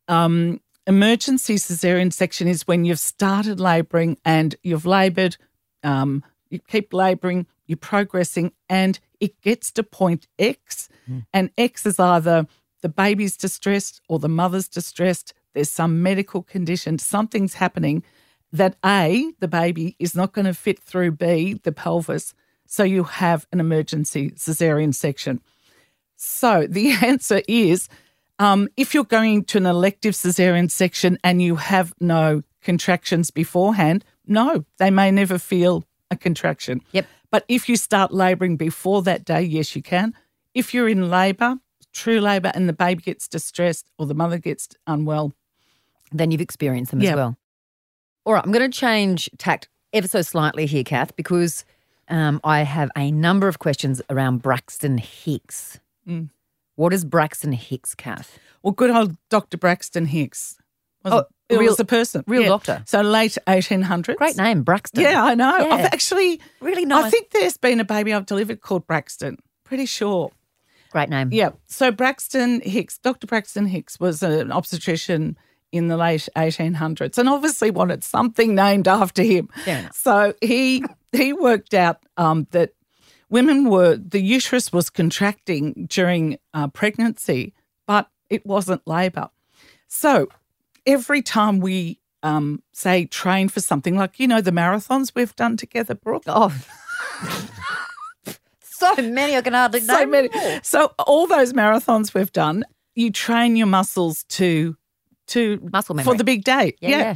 Um, 0.08 0.60
emergency 0.88 1.54
cesarean 1.54 2.12
section 2.12 2.48
is 2.48 2.66
when 2.66 2.84
you've 2.84 2.98
started 2.98 3.60
labouring 3.60 4.18
and 4.24 4.56
you've 4.64 4.86
laboured, 4.86 5.36
um, 5.84 6.24
you 6.50 6.58
keep 6.58 6.92
labouring, 6.92 7.46
you're 7.68 7.76
progressing, 7.76 8.50
and 8.68 8.98
it 9.20 9.40
gets 9.40 9.70
to 9.72 9.84
point 9.84 10.26
X. 10.36 10.88
And 11.32 11.50
X 11.56 11.86
is 11.86 12.00
either 12.00 12.48
the 12.82 12.88
baby's 12.88 13.36
distressed 13.36 14.00
or 14.08 14.18
the 14.18 14.28
mother's 14.28 14.68
distressed. 14.68 15.34
There's 15.54 15.70
some 15.70 16.02
medical 16.02 16.42
condition, 16.42 16.98
something's 16.98 17.54
happening 17.54 18.02
that 18.52 18.76
A, 18.84 19.32
the 19.40 19.48
baby 19.48 19.96
is 19.98 20.14
not 20.14 20.32
going 20.32 20.46
to 20.46 20.54
fit 20.54 20.78
through 20.78 21.12
B, 21.12 21.60
the 21.62 21.72
pelvis. 21.72 22.34
So 22.66 22.82
you 22.82 23.04
have 23.04 23.46
an 23.52 23.60
emergency 23.60 24.30
cesarean 24.30 24.94
section. 24.94 25.40
So 26.16 26.66
the 26.68 26.90
answer 27.02 27.42
is 27.48 27.88
um, 28.38 28.68
if 28.76 28.94
you're 28.94 29.04
going 29.04 29.44
to 29.44 29.58
an 29.58 29.66
elective 29.66 30.14
cesarean 30.14 30.70
section 30.70 31.18
and 31.24 31.42
you 31.42 31.56
have 31.56 31.92
no 32.00 32.42
contractions 32.62 33.30
beforehand, 33.30 34.04
no, 34.26 34.64
they 34.78 34.90
may 34.90 35.10
never 35.10 35.38
feel 35.38 35.84
a 36.10 36.16
contraction. 36.16 36.80
Yep. 36.92 37.06
But 37.30 37.44
if 37.48 37.68
you 37.68 37.76
start 37.76 38.12
labouring 38.12 38.56
before 38.56 39.02
that 39.02 39.24
day, 39.24 39.42
yes, 39.42 39.76
you 39.76 39.82
can. 39.82 40.14
If 40.54 40.72
you're 40.72 40.88
in 40.88 41.10
labour, 41.10 41.56
true 41.92 42.20
labour, 42.20 42.52
and 42.54 42.68
the 42.68 42.72
baby 42.72 43.02
gets 43.02 43.28
distressed 43.28 43.90
or 43.98 44.06
the 44.06 44.14
mother 44.14 44.38
gets 44.38 44.68
unwell, 44.86 45.32
then 46.12 46.30
you've 46.30 46.40
experienced 46.40 46.90
them 46.90 47.00
Yeah. 47.00 47.10
as 47.10 47.16
well. 47.16 47.36
All 48.24 48.34
right, 48.34 48.44
I'm 48.44 48.52
going 48.52 48.70
to 48.70 48.76
change 48.76 49.30
tact 49.38 49.68
ever 49.92 50.06
so 50.08 50.22
slightly 50.22 50.66
here, 50.66 50.84
Cath, 50.84 51.16
because 51.16 51.64
um, 52.08 52.40
I 52.44 52.60
have 52.62 52.90
a 52.96 53.10
number 53.10 53.48
of 53.48 53.58
questions 53.58 54.02
around 54.10 54.42
Braxton 54.42 54.98
Hicks. 54.98 55.80
Mm. 56.06 56.30
What 56.76 56.92
is 56.92 57.04
Braxton 57.04 57.52
Hicks, 57.52 57.94
Cath? 57.94 58.38
Well, 58.62 58.72
good 58.72 58.90
old 58.90 59.16
Dr. 59.30 59.56
Braxton 59.56 60.06
Hicks. 60.06 60.56
Was 61.04 61.12
Oh, 61.14 61.18
it? 61.18 61.26
It 61.50 61.58
real- 61.58 61.70
was 61.70 61.80
a 61.80 61.84
person. 61.86 62.22
real 62.26 62.44
doctor. 62.44 62.82
So 62.86 63.00
late 63.00 63.38
1800s. 63.46 64.16
Great 64.16 64.36
name, 64.36 64.62
Braxton. 64.62 65.00
Yeah, 65.02 65.24
I 65.24 65.34
know. 65.34 65.56
Yeah. 65.56 65.74
I've 65.74 65.84
actually, 65.86 66.40
Really 66.60 66.84
nice. 66.84 67.04
I 67.06 67.10
think 67.10 67.30
there's 67.30 67.56
been 67.56 67.80
a 67.80 67.84
baby 67.84 68.12
I've 68.12 68.26
delivered 68.26 68.60
called 68.60 68.86
Braxton. 68.86 69.38
Pretty 69.64 69.86
sure. 69.86 70.30
Great 70.90 71.10
name. 71.10 71.30
Yeah. 71.32 71.50
So 71.66 71.90
Braxton 71.90 72.60
Hicks, 72.62 72.98
Dr. 72.98 73.26
Braxton 73.26 73.66
Hicks 73.66 74.00
was 74.00 74.22
an 74.22 74.50
obstetrician 74.50 75.36
in 75.70 75.88
the 75.88 75.96
late 75.96 76.28
1800s 76.34 77.18
and 77.18 77.28
obviously 77.28 77.70
wanted 77.70 78.02
something 78.02 78.54
named 78.54 78.88
after 78.88 79.22
him. 79.22 79.50
So 79.92 80.34
he 80.40 80.84
he 81.12 81.32
worked 81.32 81.74
out 81.74 81.98
um, 82.16 82.46
that 82.52 82.72
women 83.28 83.68
were 83.68 83.96
the 83.96 84.20
uterus 84.20 84.72
was 84.72 84.90
contracting 84.90 85.86
during 85.88 86.38
uh, 86.54 86.68
pregnancy, 86.68 87.52
but 87.86 88.08
it 88.30 88.46
wasn't 88.46 88.86
labour. 88.86 89.28
So 89.88 90.28
every 90.86 91.22
time 91.22 91.60
we 91.60 92.00
um, 92.22 92.62
say 92.72 93.04
train 93.04 93.48
for 93.48 93.60
something 93.60 93.96
like 93.96 94.18
you 94.18 94.26
know 94.26 94.40
the 94.40 94.52
marathons 94.52 95.12
we've 95.14 95.36
done 95.36 95.56
together, 95.56 95.94
Brooke. 95.94 96.24
Oh. 96.26 96.54
so 98.78 98.94
many 99.02 99.36
I 99.36 99.42
can 99.42 99.52
hardly 99.52 99.80
so 99.80 99.96
name 99.98 100.10
many. 100.10 100.30
So 100.62 100.92
all 100.98 101.26
those 101.26 101.52
marathons 101.52 102.14
we've 102.14 102.32
done, 102.32 102.64
you 102.94 103.10
train 103.10 103.56
your 103.56 103.66
muscles 103.66 104.24
to 104.30 104.76
to 105.28 105.68
Muscle 105.72 105.98
for 105.98 106.14
the 106.14 106.24
big 106.24 106.44
day. 106.44 106.74
Yeah, 106.80 106.88
yeah. 106.88 107.14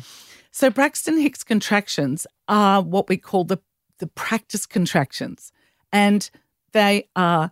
So 0.50 0.70
Braxton 0.70 1.18
Hicks 1.18 1.42
contractions 1.42 2.26
are 2.48 2.82
what 2.82 3.08
we 3.08 3.16
call 3.16 3.44
the 3.44 3.58
the 3.98 4.06
practice 4.06 4.66
contractions, 4.66 5.52
and 5.92 6.30
they 6.72 7.08
are 7.16 7.50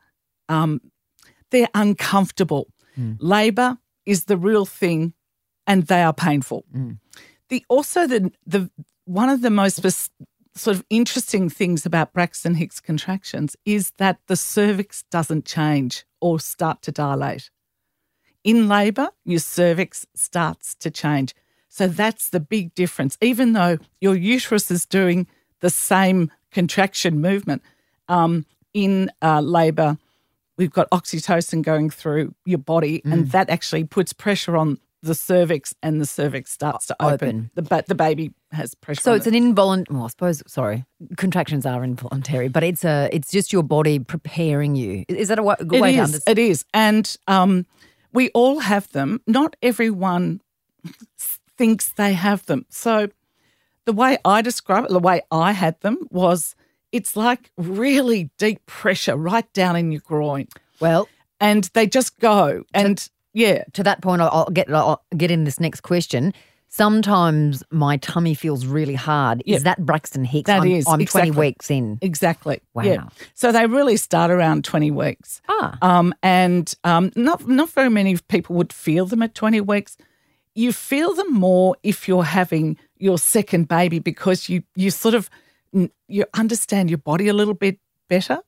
um, 0.49 0.81
they're 1.51 1.69
uncomfortable. 1.75 2.69
Hmm. 2.95 3.13
Labour 3.19 3.79
is 4.05 4.25
the 4.25 4.37
real 4.37 4.67
thing, 4.67 5.15
and 5.67 5.87
they 5.87 6.03
are 6.03 6.13
painful. 6.13 6.65
Hmm. 6.73 6.93
The 7.49 7.65
also 7.69 8.07
the 8.07 8.33
the 8.47 8.71
one 9.05 9.29
of 9.29 9.41
the 9.41 9.51
most 9.51 9.77
spec- 9.77 10.29
sort 10.55 10.77
of 10.77 10.85
interesting 10.91 11.49
things 11.49 11.87
about 11.87 12.13
Braxton 12.13 12.55
Hicks 12.55 12.81
contractions 12.81 13.57
is 13.65 13.93
that 13.99 14.19
the 14.27 14.37
cervix 14.37 15.05
doesn't 15.11 15.45
change 15.45 16.05
or 16.21 16.41
start 16.41 16.83
to 16.83 16.93
dilate. 16.93 17.51
In 18.43 18.69
labour, 18.69 19.11
your 19.25 19.39
cervix 19.39 20.07
starts 20.15 20.75
to 20.77 20.91
change. 20.91 21.35
So 21.69 21.87
that's 21.87 22.31
the 22.31 22.41
big 22.41 22.75
difference. 22.75 23.17
Even 23.21 23.53
though 23.53 23.79
your 24.01 24.17
uterus 24.17 24.71
is 24.71 24.87
doing 24.87 25.27
the 25.61 25.71
same 25.71 26.31
contraction 26.51 27.21
movement, 27.21 27.63
um, 28.09 28.45
in 28.75 29.11
uh, 29.23 29.41
labour, 29.41 29.99
we've 30.57 30.73
got 30.73 30.91
oxytocin 30.91 31.63
going 31.63 31.91
through 31.91 32.35
your 32.45 32.59
body, 32.59 33.01
Mm. 33.05 33.13
and 33.13 33.31
that 33.31 33.51
actually 33.51 33.85
puts 33.85 34.13
pressure 34.13 34.57
on 34.57 34.79
the 35.03 35.15
cervix, 35.15 35.75
and 35.83 36.01
the 36.01 36.07
cervix 36.07 36.51
starts 36.53 36.87
to 36.87 36.97
open. 37.01 37.15
Open. 37.29 37.51
The 37.55 37.63
ba- 37.63 37.85
the 37.87 37.95
baby 37.95 38.33
has 38.53 38.75
pressure. 38.75 39.01
So 39.01 39.15
it's 39.15 39.27
it. 39.27 39.31
an 39.31 39.35
involuntary. 39.35 39.97
Well, 39.97 40.07
I 40.07 40.09
suppose. 40.09 40.43
Sorry, 40.47 40.85
contractions 41.17 41.65
are 41.67 41.83
involuntary, 41.83 42.49
but 42.49 42.63
it's 42.63 42.85
a. 42.85 43.09
It's 43.13 43.31
just 43.31 43.53
your 43.53 43.63
body 43.63 43.99
preparing 43.99 44.77
you. 44.77 45.05
Is 45.09 45.29
that 45.29 45.39
a 45.39 45.43
wa- 45.43 45.57
good 45.57 45.75
It 45.79 45.81
way 45.83 45.93
to 45.93 45.99
understand? 46.03 46.39
It 46.39 46.43
is. 46.43 46.65
And 46.75 47.17
um, 47.29 47.67
we 48.13 48.29
all 48.31 48.61
have 48.61 48.91
them. 48.93 49.21
Not 49.27 49.57
everyone 49.63 50.41
thinks 51.57 51.93
they 51.93 52.13
have 52.15 52.45
them. 52.47 52.67
So 52.71 53.09
the 53.85 53.93
way 53.93 54.19
I 54.25 54.43
describe 54.43 54.85
it, 54.85 54.91
the 54.91 54.99
way 54.99 55.23
I 55.31 55.53
had 55.53 55.81
them 55.81 56.07
was 56.11 56.55
it's 56.93 57.17
like 57.17 57.51
really 57.57 58.31
deep 58.39 58.65
pressure 58.67 59.17
right 59.17 59.51
down 59.53 59.77
in 59.77 59.93
your 59.93 60.01
groin. 60.01 60.49
Well, 60.81 61.09
And 61.39 61.65
they 61.75 61.87
just 61.87 62.19
go. 62.19 62.65
And 62.75 63.09
yeah, 63.33 63.65
to 63.75 63.83
that 63.83 64.01
point, 64.03 64.23
I'll 64.23 64.31
I'll 64.33 64.51
get 64.51 64.73
I'll 64.73 65.03
get 65.17 65.31
in 65.31 65.45
this 65.45 65.61
next 65.61 65.83
question. 65.83 66.33
Sometimes 66.73 67.65
my 67.71 67.97
tummy 67.97 68.33
feels 68.33 68.65
really 68.65 68.95
hard. 68.95 69.43
Yeah. 69.45 69.57
Is 69.57 69.65
that 69.65 69.85
Braxton 69.85 70.25
Hicks? 70.25 70.47
That 70.47 70.61
I'm, 70.63 70.71
is, 70.71 70.87
I'm 70.87 71.01
exactly. 71.01 71.33
20 71.33 71.41
weeks 71.41 71.69
in. 71.69 71.99
exactly. 72.01 72.61
Wow. 72.75 73.09
So 73.35 73.51
they 73.51 73.67
really 73.67 73.97
start 73.97 74.31
around 74.31 74.65
20 74.65 74.93
weeks. 74.93 75.43
Ah, 75.49 75.77
Um, 75.83 76.15
and 76.23 76.73
um, 76.85 77.11
not 77.17 77.49
not 77.49 77.71
very 77.71 77.91
many 77.91 78.17
people 78.29 78.55
would 78.55 78.73
feel 78.73 79.05
them 79.07 79.21
at 79.23 79.35
20 79.35 79.61
weeks. 79.63 79.97
You 80.55 80.73
feel 80.73 81.13
them 81.15 81.33
more 81.33 81.77
if 81.83 82.07
you're 82.07 82.23
having 82.23 82.77
your 82.99 83.19
second 83.19 83.67
baby 83.67 83.99
because 83.99 84.49
you 84.49 84.63
you 84.77 84.91
sort 84.91 85.15
of 85.17 85.29
you 85.73 86.25
understand 86.35 86.89
your 86.89 86.99
body 86.99 87.27
a 87.29 87.35
little 87.35 87.55
bit 87.55 87.79
better. 88.09 88.41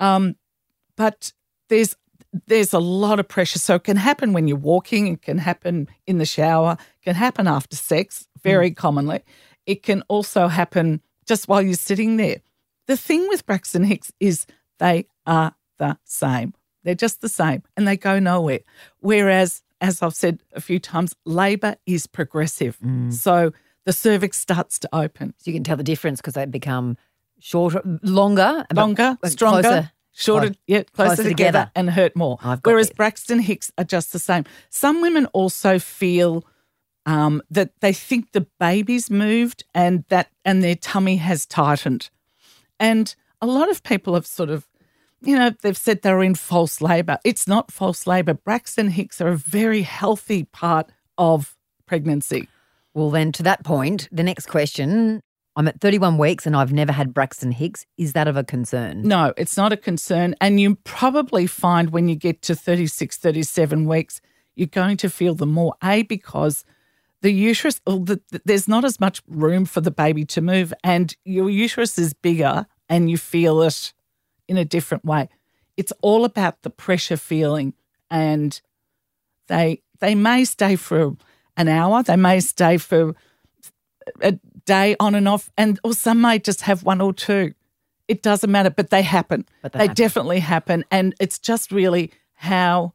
Um, 0.00 0.34
but 0.96 1.32
there's 1.68 1.94
there's 2.46 2.72
a 2.72 2.78
lot 2.78 3.18
of 3.18 3.28
pressure, 3.28 3.58
so 3.58 3.74
it 3.76 3.84
can 3.84 3.96
happen 3.96 4.32
when 4.32 4.46
you're 4.46 4.56
walking. 4.56 5.08
It 5.08 5.22
can 5.22 5.38
happen 5.38 5.88
in 6.06 6.18
the 6.18 6.24
shower. 6.24 6.76
It 7.00 7.04
can 7.04 7.14
happen 7.14 7.46
after 7.46 7.76
sex, 7.76 8.26
very 8.42 8.70
mm. 8.70 8.76
commonly. 8.76 9.20
It 9.66 9.82
can 9.82 10.02
also 10.08 10.48
happen 10.48 11.00
just 11.26 11.48
while 11.48 11.62
you're 11.62 11.74
sitting 11.74 12.16
there. 12.16 12.40
The 12.86 12.96
thing 12.96 13.28
with 13.28 13.46
Braxton 13.46 13.84
Hicks 13.84 14.12
is 14.20 14.46
they 14.78 15.06
are 15.26 15.54
the 15.78 15.96
same. 16.04 16.54
They're 16.82 16.94
just 16.94 17.20
the 17.20 17.28
same 17.28 17.62
and 17.76 17.86
they 17.86 17.96
go 17.96 18.18
nowhere. 18.18 18.60
Whereas, 18.98 19.62
as 19.80 20.02
I've 20.02 20.14
said 20.14 20.42
a 20.54 20.60
few 20.60 20.78
times, 20.78 21.14
labour 21.24 21.76
is 21.86 22.06
progressive. 22.06 22.78
Mm. 22.80 23.12
So 23.12 23.52
the 23.84 23.92
cervix 23.92 24.38
starts 24.38 24.78
to 24.80 24.88
open. 24.92 25.34
so 25.38 25.50
you 25.50 25.54
can 25.54 25.64
tell 25.64 25.76
the 25.76 25.84
difference 25.84 26.20
because 26.20 26.34
they 26.34 26.46
become 26.46 26.96
shorter, 27.38 27.82
longer, 28.02 28.66
Longer, 28.74 29.18
stronger, 29.24 29.62
closer. 29.62 29.92
Shorter, 30.12 30.48
Close- 30.48 30.56
yeah, 30.66 30.82
closer, 30.94 31.08
closer 31.16 31.22
together, 31.22 31.34
together. 31.34 31.70
and 31.74 31.90
hurt 31.90 32.16
more. 32.16 32.38
Whereas. 32.62 32.90
Braxton 32.90 33.40
Hicks 33.40 33.70
are 33.78 33.84
just 33.84 34.12
the 34.12 34.18
same. 34.18 34.44
Some 34.68 35.00
women 35.00 35.26
also 35.26 35.78
feel 35.78 36.44
um, 37.06 37.42
that 37.50 37.72
they 37.80 37.92
think 37.92 38.32
the 38.32 38.46
baby's 38.58 39.10
moved 39.10 39.64
and 39.74 40.04
that 40.08 40.28
and 40.44 40.62
their 40.62 40.74
tummy 40.74 41.16
has 41.16 41.46
tightened. 41.46 42.10
And 42.78 43.14
a 43.40 43.46
lot 43.46 43.70
of 43.70 43.82
people 43.82 44.14
have 44.14 44.26
sort 44.26 44.50
of, 44.50 44.66
you 45.22 45.36
know, 45.36 45.50
they've 45.62 45.76
said 45.76 46.02
they're 46.02 46.22
in 46.22 46.34
false 46.34 46.80
labour. 46.80 47.18
It's 47.24 47.46
not 47.46 47.70
false 47.70 48.06
labour. 48.06 48.34
Braxton 48.34 48.88
Hicks 48.90 49.20
are 49.20 49.28
a 49.28 49.36
very 49.36 49.82
healthy 49.82 50.44
part 50.44 50.90
of 51.18 51.56
pregnancy. 51.86 52.48
Well, 52.94 53.10
then 53.10 53.32
to 53.32 53.42
that 53.44 53.64
point, 53.64 54.08
the 54.10 54.22
next 54.22 54.46
question 54.46 55.22
I'm 55.60 55.68
at 55.68 55.78
31 55.82 56.16
weeks 56.16 56.46
and 56.46 56.56
I've 56.56 56.72
never 56.72 56.90
had 56.90 57.12
Braxton 57.12 57.52
Hicks. 57.52 57.84
Is 57.98 58.14
that 58.14 58.26
of 58.26 58.34
a 58.34 58.42
concern? 58.42 59.02
No, 59.02 59.34
it's 59.36 59.58
not 59.58 59.74
a 59.74 59.76
concern. 59.76 60.34
And 60.40 60.58
you 60.58 60.76
probably 60.84 61.46
find 61.46 61.90
when 61.90 62.08
you 62.08 62.16
get 62.16 62.40
to 62.42 62.54
36, 62.54 63.18
37 63.18 63.84
weeks, 63.84 64.22
you're 64.56 64.68
going 64.68 64.96
to 64.96 65.10
feel 65.10 65.34
them 65.34 65.50
more. 65.52 65.74
A, 65.84 66.00
because 66.04 66.64
the 67.20 67.30
uterus, 67.30 67.78
well, 67.86 67.98
the, 67.98 68.22
the- 68.30 68.40
there's 68.46 68.68
not 68.68 68.86
as 68.86 68.98
much 69.00 69.20
room 69.28 69.66
for 69.66 69.82
the 69.82 69.90
baby 69.90 70.24
to 70.24 70.40
move, 70.40 70.72
and 70.82 71.14
your 71.26 71.50
uterus 71.50 71.98
is 71.98 72.14
bigger 72.14 72.64
and 72.88 73.10
you 73.10 73.18
feel 73.18 73.60
it 73.60 73.92
in 74.48 74.56
a 74.56 74.64
different 74.64 75.04
way. 75.04 75.28
It's 75.76 75.92
all 76.00 76.24
about 76.24 76.62
the 76.62 76.70
pressure 76.70 77.18
feeling, 77.18 77.74
and 78.10 78.58
they 79.48 79.82
they 79.98 80.14
may 80.14 80.46
stay 80.46 80.76
for 80.76 81.16
an 81.58 81.68
hour, 81.68 82.02
they 82.02 82.16
may 82.16 82.40
stay 82.40 82.78
for 82.78 83.14
a 84.22 84.38
day 84.64 84.96
on 85.00 85.14
and 85.14 85.28
off, 85.28 85.50
and 85.56 85.78
or 85.84 85.94
some 85.94 86.20
may 86.20 86.38
just 86.38 86.62
have 86.62 86.82
one 86.82 87.00
or 87.00 87.12
two. 87.12 87.54
It 88.08 88.22
doesn't 88.22 88.50
matter, 88.50 88.70
but 88.70 88.90
they 88.90 89.02
happen. 89.02 89.46
But 89.62 89.72
they 89.72 89.78
they 89.78 89.84
happen. 89.84 89.94
definitely 89.94 90.40
happen, 90.40 90.84
and 90.90 91.14
it's 91.20 91.38
just 91.38 91.70
really 91.72 92.12
how 92.34 92.94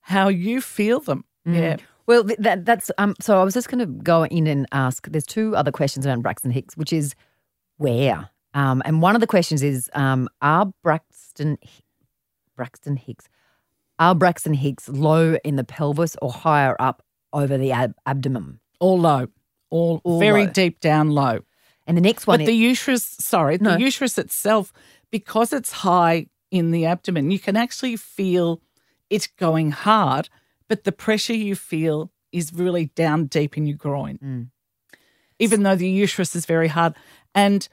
how 0.00 0.28
you 0.28 0.60
feel 0.60 1.00
them. 1.00 1.24
Yeah, 1.44 1.76
Well, 2.06 2.24
that, 2.38 2.64
that's 2.64 2.90
um. 2.98 3.14
So 3.20 3.40
I 3.40 3.44
was 3.44 3.54
just 3.54 3.68
going 3.68 3.80
to 3.80 3.86
go 3.86 4.24
in 4.24 4.46
and 4.46 4.66
ask. 4.72 5.06
There's 5.08 5.26
two 5.26 5.54
other 5.56 5.72
questions 5.72 6.06
around 6.06 6.22
Braxton 6.22 6.50
Hicks, 6.50 6.76
which 6.76 6.92
is 6.92 7.14
where. 7.76 8.30
Um, 8.54 8.82
and 8.84 9.02
one 9.02 9.14
of 9.14 9.20
the 9.20 9.26
questions 9.26 9.62
is, 9.62 9.90
um, 9.92 10.28
are 10.40 10.72
Braxton 10.82 11.58
Braxton 12.56 12.96
Hicks 12.96 13.28
are 13.98 14.14
Braxton 14.14 14.54
Hicks 14.54 14.88
low 14.88 15.36
in 15.44 15.56
the 15.56 15.64
pelvis 15.64 16.16
or 16.22 16.32
higher 16.32 16.76
up 16.78 17.02
over 17.32 17.58
the 17.58 17.72
ab- 17.72 17.94
abdomen? 18.06 18.60
all 18.80 18.98
low, 18.98 19.26
all, 19.70 20.00
All 20.04 20.18
very 20.18 20.46
low. 20.46 20.52
deep 20.52 20.80
down 20.80 21.10
low. 21.10 21.40
And 21.86 21.96
the 21.96 22.00
next 22.02 22.26
one 22.26 22.38
But 22.38 22.42
is 22.42 22.46
the 22.48 22.56
uterus, 22.56 23.04
sorry, 23.04 23.58
No. 23.58 23.72
the 23.74 23.80
uterus 23.80 24.18
itself, 24.18 24.72
because 25.10 25.52
it's 25.52 25.72
high 25.72 26.26
in 26.50 26.70
the 26.70 26.84
abdomen, 26.86 27.30
you 27.30 27.38
can 27.38 27.56
actually 27.56 27.96
feel 27.96 28.60
it 29.10 29.28
going 29.38 29.70
hard, 29.70 30.28
but 30.68 30.84
the 30.84 30.92
pressure 30.92 31.34
you 31.34 31.54
feel 31.54 32.10
is 32.32 32.52
really 32.52 32.86
down 32.94 33.24
deep 33.26 33.56
in 33.56 33.66
your 33.66 33.76
groin, 33.76 34.18
Mm. 34.22 34.48
even 35.38 35.62
though 35.62 35.76
the 35.76 35.88
uterus 35.88 36.34
is 36.36 36.44
very 36.46 36.68
hard. 36.68 36.94
And 37.34 37.66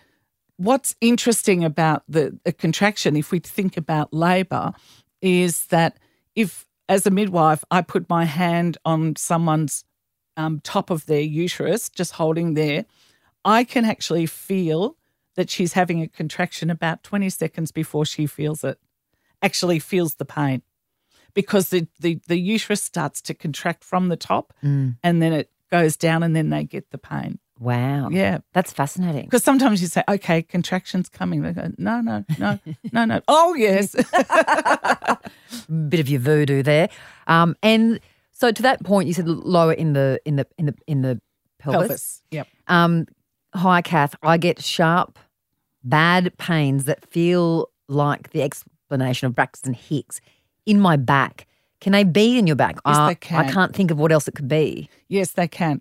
what's 0.58 0.96
interesting 1.02 1.64
about 1.66 2.04
the, 2.08 2.40
the 2.46 2.54
contraction, 2.54 3.18
if 3.18 3.32
we 3.32 3.40
think 3.40 3.76
about 3.76 4.14
labor, 4.14 4.72
is 5.22 5.66
that 5.68 5.98
if, 6.36 6.66
as 6.88 7.06
a 7.06 7.12
midwife, 7.12 7.64
I 7.72 7.82
put 7.82 8.10
my 8.10 8.26
hand 8.26 8.78
on 8.86 9.16
someone's 9.18 9.84
um, 10.38 10.60
top 10.62 10.90
of 10.90 11.06
their 11.06 11.22
uterus, 11.22 11.90
just 11.90 12.14
holding 12.14 12.54
there, 12.56 12.86
I 13.44 13.64
can 13.64 13.86
actually 13.86 14.26
feel 14.26 14.96
that 15.36 15.50
she's 15.50 15.74
having 15.74 16.02
a 16.02 16.08
contraction 16.08 16.70
about 16.70 17.04
20 17.04 17.30
seconds 17.30 17.72
before 17.72 18.06
she 18.06 18.26
feels 18.26 18.64
it, 18.64 18.80
actually 19.42 19.80
feels 19.80 20.16
the 20.16 20.26
pain. 20.26 20.62
because 21.34 21.70
the, 21.70 21.88
the, 22.00 22.20
the 22.28 22.38
uterus 22.40 22.82
starts 22.82 23.22
to 23.22 23.34
contract 23.34 23.84
from 23.84 24.08
the 24.10 24.16
top 24.16 24.54
Mm. 24.64 24.96
and 25.04 25.22
then 25.22 25.34
it 25.34 25.50
goes 25.70 25.98
down 25.98 26.24
and 26.24 26.34
then 26.36 26.50
they 26.50 26.64
get 26.64 26.92
the 26.92 26.98
pain. 26.98 27.40
Wow. 27.60 28.10
Yeah. 28.12 28.40
That's 28.54 28.72
fascinating. 28.74 29.24
Because 29.26 29.44
sometimes 29.44 29.82
you 29.82 29.88
say, 29.88 30.04
okay, 30.10 30.42
contractions 30.42 31.10
coming. 31.10 31.42
They 31.42 31.52
go, 31.54 31.72
no, 31.78 32.00
no, 32.02 32.24
no, 32.40 32.60
no, 32.94 33.06
no. 33.06 33.22
Oh, 33.28 33.54
yes. 33.56 33.96
Bit 35.90 36.00
of 36.00 36.10
your 36.10 36.20
voodoo 36.20 36.64
there. 36.64 36.90
Um, 37.28 37.56
and 37.64 38.00
so 38.38 38.52
to 38.52 38.62
that 38.64 38.84
point, 38.84 39.08
you 39.08 39.14
said 39.14 39.28
lower 39.28 39.72
in 39.72 39.94
the 39.94 40.20
in 40.26 40.36
the 40.36 40.46
in 40.58 40.66
the 40.66 40.76
in 40.88 41.02
the 41.02 41.22
pelvis. 41.58 41.88
Pelvis. 41.88 42.22
Yep. 42.32 42.48
Um, 42.68 43.06
hi, 43.56 43.82
Cath. 43.82 44.14
I 44.22 44.38
get 44.38 44.62
sharp, 44.62 45.18
bad 45.86 46.38
pains 46.38 46.84
that 46.84 47.06
feel 47.10 47.70
like 47.88 48.32
the 48.32 48.42
explanation 48.42 49.28
of 49.28 49.36
Braxton 49.36 49.74
Hicks 49.74 50.20
in 50.66 50.82
my 50.82 50.98
back. 50.98 51.48
Can 51.80 51.94
they 51.94 52.04
be 52.04 52.38
in 52.38 52.46
your 52.46 52.58
back? 52.58 52.76
Yes, 52.86 52.98
Uh, 52.98 53.08
they 53.08 53.16
can. 53.16 53.46
I 53.46 53.52
can't 53.52 53.74
think 53.74 53.90
of 53.90 53.98
what 53.98 54.12
else 54.12 54.28
it 54.28 54.36
could 54.36 54.50
be. 54.50 54.90
Yes, 55.08 55.32
they 55.32 55.48
can. 55.48 55.80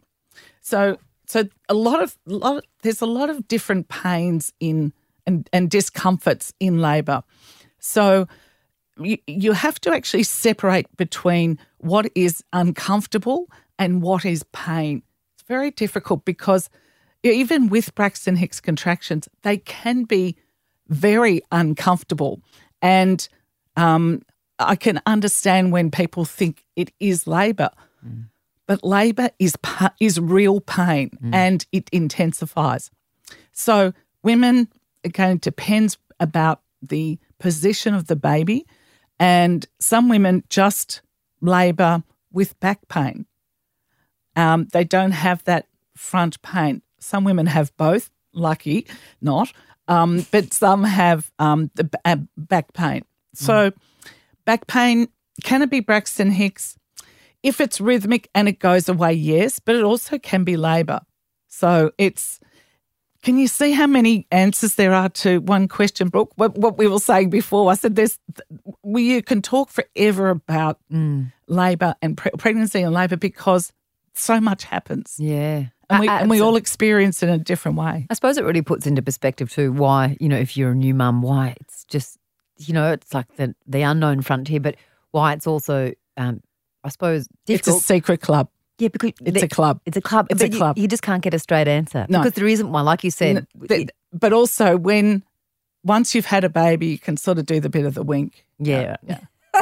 So, 0.60 0.98
so 1.26 1.48
a 1.68 1.74
lot 1.74 2.02
of, 2.02 2.16
lot 2.26 2.58
of 2.58 2.64
there's 2.82 3.00
a 3.00 3.06
lot 3.06 3.30
of 3.30 3.48
different 3.48 3.88
pains 3.88 4.52
in 4.60 4.92
and, 5.26 5.48
and 5.52 5.70
discomforts 5.70 6.52
in 6.60 6.80
labour. 6.80 7.22
So, 7.78 8.28
you, 8.98 9.18
you 9.26 9.52
have 9.52 9.80
to 9.80 9.92
actually 9.92 10.22
separate 10.22 10.94
between 10.96 11.58
what 11.84 12.10
is 12.14 12.42
uncomfortable 12.52 13.50
and 13.78 14.00
what 14.00 14.24
is 14.24 14.42
pain. 14.52 15.02
It's 15.34 15.46
very 15.46 15.70
difficult 15.70 16.24
because 16.24 16.70
even 17.22 17.68
with 17.68 17.94
Braxton 17.94 18.36
Hicks 18.36 18.60
contractions, 18.60 19.28
they 19.42 19.58
can 19.58 20.04
be 20.04 20.36
very 20.88 21.42
uncomfortable. 21.52 22.40
And 22.80 23.26
um, 23.76 24.22
I 24.58 24.76
can 24.76 25.00
understand 25.04 25.72
when 25.72 25.90
people 25.90 26.24
think 26.24 26.64
it 26.74 26.90
is 27.00 27.26
labour, 27.26 27.70
but 28.66 28.82
labour 28.82 29.30
is 29.38 29.54
is 30.00 30.18
real 30.18 30.60
pain 30.60 31.10
and 31.34 31.66
it 31.70 31.90
intensifies. 31.92 32.90
So 33.52 33.92
women 34.22 34.68
again 35.04 35.38
depends 35.38 35.98
about 36.18 36.62
the 36.80 37.18
position 37.38 37.94
of 37.94 38.06
the 38.06 38.16
baby, 38.16 38.66
and 39.18 39.66
some 39.80 40.08
women 40.08 40.44
just 40.48 41.02
labour 41.46 42.02
with 42.32 42.58
back 42.60 42.88
pain. 42.88 43.26
Um, 44.36 44.66
they 44.72 44.84
don't 44.84 45.12
have 45.12 45.44
that 45.44 45.66
front 45.96 46.42
pain. 46.42 46.82
Some 46.98 47.24
women 47.24 47.46
have 47.46 47.76
both. 47.76 48.10
Lucky 48.36 48.84
not, 49.20 49.52
um, 49.86 50.26
but 50.32 50.52
some 50.52 50.82
have 50.82 51.30
um, 51.38 51.70
the 51.76 51.84
b- 51.84 51.98
uh, 52.04 52.16
back 52.36 52.72
pain. 52.72 53.04
So 53.32 53.70
back 54.44 54.66
pain 54.66 55.06
can 55.42 55.62
it 55.62 55.70
be 55.70 55.80
Braxton 55.80 56.30
Hicks? 56.30 56.78
If 57.42 57.60
it's 57.60 57.80
rhythmic 57.80 58.28
and 58.34 58.48
it 58.48 58.58
goes 58.58 58.88
away, 58.88 59.12
yes, 59.12 59.58
but 59.58 59.76
it 59.76 59.82
also 59.82 60.18
can 60.18 60.44
be 60.44 60.56
labour. 60.56 61.00
So 61.48 61.92
it's 61.98 62.40
can 63.24 63.38
you 63.38 63.48
see 63.48 63.72
how 63.72 63.86
many 63.86 64.26
answers 64.30 64.76
there 64.76 64.92
are 64.94 65.08
to 65.08 65.38
one 65.40 65.66
question, 65.66 66.08
Brooke? 66.08 66.32
What, 66.36 66.56
what 66.56 66.78
we 66.78 66.86
were 66.86 67.00
saying 67.00 67.30
before, 67.30 67.70
I 67.70 67.74
said 67.74 67.96
there's 67.96 68.18
we 68.82 69.14
you 69.14 69.22
can 69.22 69.42
talk 69.42 69.70
forever 69.70 70.28
about 70.28 70.78
labour 71.48 71.94
and 72.02 72.16
pre- 72.16 72.30
pregnancy 72.38 72.82
and 72.82 72.94
labour 72.94 73.16
because 73.16 73.72
so 74.14 74.40
much 74.40 74.64
happens, 74.64 75.16
Yeah. 75.18 75.64
and 75.90 76.00
we 76.00 76.08
and 76.08 76.30
we 76.30 76.40
all 76.40 76.56
experience 76.56 77.22
it 77.22 77.28
in 77.28 77.34
a 77.34 77.38
different 77.38 77.76
way. 77.78 78.06
I 78.10 78.14
suppose 78.14 78.38
it 78.38 78.44
really 78.44 78.62
puts 78.62 78.86
into 78.86 79.02
perspective 79.02 79.50
too 79.50 79.72
why, 79.72 80.16
you 80.20 80.28
know, 80.28 80.38
if 80.38 80.56
you're 80.56 80.70
a 80.72 80.74
new 80.76 80.94
mum, 80.94 81.22
why 81.22 81.56
it's 81.60 81.84
just, 81.86 82.18
you 82.58 82.74
know, 82.74 82.92
it's 82.92 83.12
like 83.12 83.34
the, 83.36 83.54
the 83.66 83.82
unknown 83.82 84.20
frontier, 84.22 84.60
but 84.60 84.76
why 85.10 85.32
it's 85.32 85.46
also, 85.46 85.92
um, 86.16 86.40
I 86.84 86.90
suppose, 86.90 87.26
It's 87.48 87.66
a 87.66 87.72
secret 87.72 88.20
club. 88.20 88.48
Yeah, 88.78 88.88
because 88.88 89.12
It's 89.24 89.42
a 89.42 89.48
club. 89.48 89.80
It's 89.86 89.96
a 89.96 90.00
club. 90.00 90.26
It's 90.30 90.40
but 90.40 90.48
a 90.48 90.52
you- 90.52 90.58
club. 90.58 90.78
You, 90.78 90.88
just 90.88 91.02
can't 91.02 91.22
get 91.22 91.34
a 91.34 91.38
straight 91.38 91.68
answer 91.68 92.06
No. 92.08 92.18
because 92.20 92.34
there 92.34 92.46
isn't 92.46 92.70
one. 92.72 92.84
Like 92.84 93.04
you 93.04 93.10
said, 93.10 93.46
Th- 93.68 93.88
but 94.12 94.32
also 94.32 94.76
when 94.76 95.22
once 95.84 96.14
you've 96.14 96.26
had 96.26 96.44
a 96.44 96.48
baby, 96.48 96.86
you 96.86 96.98
can 96.98 97.16
sort 97.16 97.38
of 97.38 97.46
do 97.46 97.60
the 97.60 97.68
bit 97.68 97.84
of 97.86 97.94
the 97.94 98.02
wink. 98.02 98.44
yeah. 98.58 98.96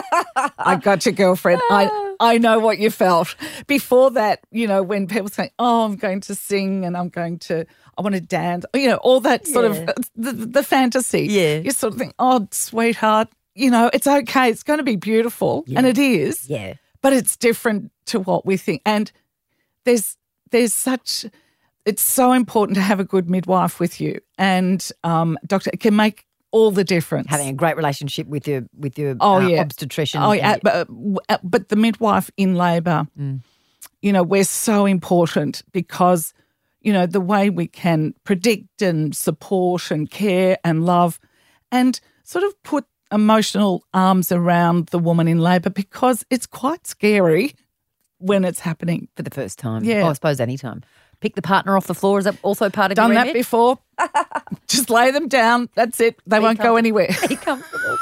I 0.59 0.77
got 0.83 1.05
your 1.05 1.13
girlfriend. 1.13 1.61
I 1.71 1.89
ah. 1.93 2.15
I 2.21 2.39
know 2.39 2.59
what 2.61 2.79
you 2.79 2.91
felt. 2.91 3.35
Before 3.67 4.11
that, 4.13 4.41
you 4.51 4.67
know, 4.67 4.83
when 4.83 5.07
people 5.07 5.29
say, 5.29 5.51
"Oh, 5.59 5.85
I'm 5.85 5.97
going 5.97 6.21
to 6.23 6.35
sing 6.35 6.87
and 6.87 6.97
I'm 6.97 7.11
going 7.11 7.39
to, 7.41 7.67
I 7.99 8.03
want 8.03 8.15
to 8.15 8.21
dance," 8.23 8.65
you 8.75 8.89
know, 8.89 8.97
all 8.97 9.21
that 9.21 9.47
sort 9.47 9.67
Yeah. 9.75 9.81
of 9.97 10.11
the, 10.17 10.33
the 10.33 10.63
fantasy. 10.63 11.27
Yeah. 11.29 11.57
you 11.59 11.73
sort 11.73 11.93
of 11.93 11.99
think, 11.99 12.15
"Oh, 12.19 12.49
sweetheart, 12.51 13.29
you 13.55 13.71
know, 13.71 13.91
it's 13.93 14.07
okay. 14.07 14.49
It's 14.49 14.63
going 14.63 14.79
to 14.79 14.83
be 14.85 14.97
beautiful," 14.97 15.65
and 15.77 15.87
it 15.87 15.99
is. 15.99 16.49
Yeah. 16.49 16.75
But 17.03 17.13
it's 17.13 17.37
different 17.37 17.91
to 18.07 18.21
what 18.21 18.47
we 18.47 18.57
think. 18.57 18.83
And 18.87 19.11
there's 19.85 20.17
there's 20.51 20.73
such 20.75 21.27
it's 21.85 22.03
so 22.03 22.33
important 22.33 22.77
to 22.77 22.81
have 22.83 23.01
a 23.01 23.05
good 23.05 23.29
midwife 23.29 23.81
with 23.81 24.01
you, 24.01 24.21
and 24.39 24.89
um, 25.05 25.37
doctor 25.47 25.71
it 25.73 25.81
can 25.81 25.97
make 25.97 26.27
all 26.53 26.71
the 26.71 26.85
difference. 26.85 27.29
Having 27.29 27.49
a 27.49 27.53
great 27.55 27.77
relationship 27.77 28.27
with 28.27 28.47
your 28.47 28.63
with 28.79 28.99
your 28.99 29.17
Oh, 29.21 29.35
uh, 29.37 29.49
yeah. 29.49 29.61
obstetrician. 29.61 30.23
Oh 30.23 30.33
yeah, 30.33 30.59
but 30.63 30.87
uh, 31.29 31.39
but 31.43 31.69
the 31.69 31.77
midwife 31.77 32.31
in 32.37 32.55
labour, 32.55 33.07
you 34.01 34.13
know, 34.13 34.23
we're 34.23 34.45
so 34.45 34.87
important 34.87 35.63
because 35.73 36.33
you 36.83 36.93
know 36.93 37.07
the 37.07 37.21
way 37.21 37.51
we 37.51 37.67
can 37.67 38.15
predict 38.25 38.83
and 38.83 39.17
support 39.17 39.91
and 39.91 40.11
care 40.11 40.59
and 40.63 40.85
love, 40.85 41.19
and 41.73 42.01
sort 42.23 42.45
of 42.45 42.63
put 42.63 42.85
emotional 43.13 43.85
arms 43.95 44.33
around 44.33 44.87
the 44.87 44.99
woman 44.99 45.29
in 45.29 45.39
labour 45.39 45.71
because 45.71 46.25
it's 46.31 46.47
quite 46.47 46.87
scary 46.87 47.55
when 48.19 48.45
it's 48.45 48.61
happening. 48.61 49.09
for 49.17 49.23
the 49.23 49.31
first 49.31 49.59
time. 49.59 49.85
Yeah. 49.85 50.03
Oh, 50.03 50.09
I 50.11 50.13
suppose 50.15 50.41
any 50.41 50.57
time. 50.57 50.83
Pick 51.21 51.35
the 51.37 51.43
partner 51.43 51.77
off 51.77 51.87
the 51.87 51.95
floor. 51.95 52.19
Is 52.19 52.25
that 52.25 52.37
also 52.43 52.69
part 52.69 52.91
of 52.91 52.97
Done 52.97 53.15
that 53.15 53.21
remit? 53.21 53.35
before. 53.35 53.79
Just 54.67 54.91
lay 54.91 55.11
them 55.13 55.29
down. 55.29 55.69
That's 55.77 56.01
it. 56.01 56.21
They 56.27 56.41
won't 56.41 56.59
go 56.59 56.75
anywhere. 56.77 57.09
Be 57.29 57.37
comfortable. 57.37 57.97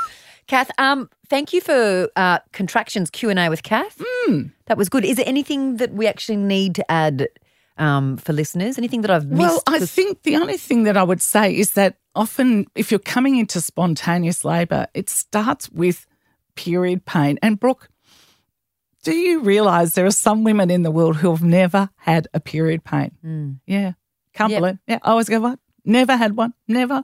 Cath, 0.46 0.70
um, 0.78 1.08
thank 1.28 1.52
you 1.52 1.60
for 1.60 2.08
uh, 2.16 2.38
contractions 2.52 3.10
Q 3.10 3.28
and 3.30 3.38
A 3.38 3.48
with 3.50 3.62
Cath. 3.62 4.02
That 4.66 4.76
was 4.76 4.88
good. 4.88 5.04
Is 5.04 5.16
there 5.16 5.28
anything 5.28 5.76
that 5.76 5.92
we 5.92 6.06
actually 6.06 6.36
need 6.36 6.74
to 6.76 6.90
add 6.90 7.28
um, 7.80 8.16
for 8.18 8.32
listeners? 8.32 8.78
Anything 8.78 9.00
that 9.02 9.10
I've 9.10 9.26
missed? 9.26 9.40
Well, 9.40 9.62
I 9.66 9.80
think 9.80 10.22
the 10.22 10.36
only 10.36 10.56
thing 10.56 10.84
that 10.84 10.96
I 10.96 11.02
would 11.02 11.20
say 11.22 11.56
is 11.56 11.72
that 11.72 11.96
often 12.14 12.66
if 12.74 12.90
you're 12.90 13.00
coming 13.00 13.36
into 13.36 13.60
spontaneous 13.60 14.44
labour, 14.44 14.86
it 14.94 15.08
starts 15.10 15.68
with 15.70 16.06
period 16.54 17.04
pain. 17.06 17.38
And 17.42 17.58
Brooke, 17.58 17.88
do 19.02 19.14
you 19.14 19.40
realise 19.40 19.94
there 19.94 20.06
are 20.06 20.10
some 20.10 20.44
women 20.44 20.70
in 20.70 20.82
the 20.82 20.90
world 20.90 21.16
who 21.16 21.30
have 21.30 21.42
never 21.42 21.88
had 21.96 22.28
a 22.34 22.40
period 22.40 22.84
pain? 22.84 23.60
Yeah. 23.66 23.92
Can't 24.34 24.50
Yep. 24.52 24.60
believe 24.60 24.78
Yeah. 24.86 24.98
I 25.02 25.10
always 25.10 25.28
go, 25.28 25.40
what? 25.40 25.58
Never 25.84 26.14
had 26.16 26.36
one. 26.36 26.52
Never. 26.68 27.02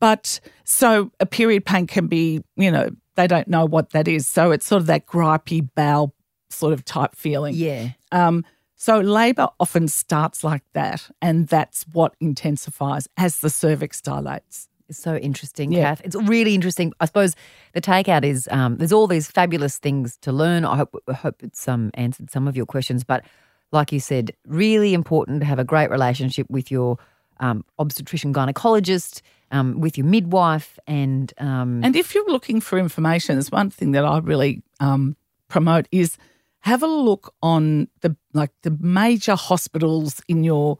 But 0.00 0.40
so 0.64 1.10
a 1.20 1.26
period 1.26 1.66
pain 1.66 1.86
can 1.86 2.06
be, 2.06 2.42
you 2.56 2.70
know, 2.70 2.88
they 3.16 3.26
don't 3.26 3.46
know 3.48 3.66
what 3.66 3.90
that 3.90 4.08
is. 4.08 4.26
So 4.26 4.50
it's 4.50 4.66
sort 4.66 4.80
of 4.80 4.86
that 4.86 5.06
gripey 5.06 5.68
bowel 5.76 6.14
sort 6.48 6.72
of 6.72 6.84
type 6.84 7.14
feeling. 7.14 7.54
yeah. 7.54 7.90
Um, 8.10 8.44
so 8.76 9.00
labour 9.00 9.48
often 9.60 9.88
starts 9.88 10.44
like 10.44 10.62
that, 10.72 11.10
and 11.22 11.48
that's 11.48 11.84
what 11.92 12.14
intensifies 12.20 13.08
as 13.16 13.38
the 13.40 13.50
cervix 13.50 14.00
dilates. 14.00 14.68
It's 14.88 14.98
so 14.98 15.16
interesting, 15.16 15.72
Yeah. 15.72 15.94
Cath. 15.94 16.02
It's 16.04 16.16
really 16.16 16.54
interesting. 16.54 16.92
I 17.00 17.06
suppose 17.06 17.34
the 17.72 17.80
takeout 17.80 18.22
is 18.24 18.48
um, 18.50 18.76
there's 18.76 18.92
all 18.92 19.06
these 19.06 19.30
fabulous 19.30 19.78
things 19.78 20.18
to 20.18 20.30
learn. 20.32 20.64
I 20.66 20.76
hope 20.76 21.02
I 21.08 21.14
hope 21.14 21.42
it's 21.42 21.66
um, 21.66 21.90
answered 21.94 22.30
some 22.30 22.46
of 22.46 22.56
your 22.56 22.66
questions, 22.66 23.02
but 23.04 23.24
like 23.72 23.92
you 23.92 24.00
said, 24.00 24.32
really 24.46 24.92
important 24.92 25.40
to 25.40 25.46
have 25.46 25.58
a 25.58 25.64
great 25.64 25.90
relationship 25.90 26.46
with 26.50 26.70
your 26.70 26.98
um, 27.40 27.64
obstetrician 27.78 28.32
gynecologist, 28.34 29.22
um, 29.50 29.80
with 29.80 29.96
your 29.96 30.06
midwife, 30.06 30.78
and 30.86 31.32
um, 31.38 31.82
And 31.82 31.96
if 31.96 32.14
you're 32.14 32.28
looking 32.30 32.60
for 32.60 32.78
information, 32.78 33.36
there's 33.36 33.50
one 33.50 33.70
thing 33.70 33.92
that 33.92 34.04
I 34.04 34.18
really 34.18 34.62
um, 34.80 35.16
promote 35.48 35.88
is 35.90 36.18
have 36.64 36.82
a 36.82 36.86
look 36.86 37.34
on 37.42 37.88
the 38.00 38.16
like 38.32 38.50
the 38.62 38.76
major 38.80 39.36
hospitals 39.36 40.22
in 40.28 40.42
your 40.42 40.78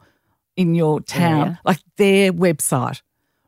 in 0.56 0.74
your 0.74 1.00
town, 1.00 1.40
Area. 1.40 1.60
like 1.64 1.80
their 1.98 2.32
website, 2.32 3.02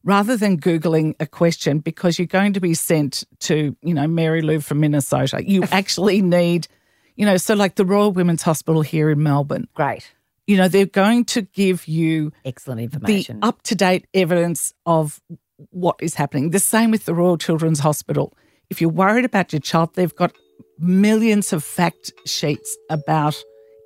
rather 0.05 0.37
than 0.37 0.61
googling 0.61 1.15
a 1.19 1.27
question 1.27 1.79
because 1.79 2.19
you're 2.19 2.27
going 2.27 2.53
to 2.53 2.61
be 2.61 2.75
sent 2.75 3.25
to 3.41 3.75
you 3.83 3.95
know 3.95 4.07
Mary 4.07 4.43
Lou 4.43 4.61
from 4.61 4.81
Minnesota. 4.81 5.43
You 5.49 5.63
actually 5.73 6.21
need, 6.21 6.69
you 7.17 7.25
know, 7.25 7.39
so 7.39 7.55
like 7.55 7.77
the 7.77 7.87
Royal 7.87 8.13
Women's 8.13 8.43
Hospital 8.43 8.83
here 8.83 9.11
in 9.11 9.23
Melbourne. 9.23 9.67
great, 9.73 10.13
You 10.47 10.59
know, 10.59 10.69
they're 10.69 10.85
going 10.85 11.25
to 11.27 11.41
give 11.41 11.89
you 11.89 12.33
excellent 12.45 12.83
information, 12.83 13.07
the 13.07 13.19
information. 13.19 13.49
up 13.49 13.63
to 13.63 13.75
date 13.75 14.07
evidence 14.13 14.75
of 14.85 15.23
what 15.71 15.97
is 16.03 16.15
happening. 16.15 16.51
The 16.51 16.59
same 16.59 16.91
with 16.91 17.07
the 17.07 17.15
Royal 17.15 17.39
Children's 17.39 17.81
Hospital. 17.81 18.37
If 18.69 18.83
you're 18.83 18.91
worried 18.91 19.25
about 19.25 19.55
your 19.55 19.61
child, 19.61 19.95
they've 19.95 20.15
got 20.15 20.33
millions 20.79 21.53
of 21.53 21.65
fact 21.65 22.13
sheets 22.27 22.77
about 22.91 23.37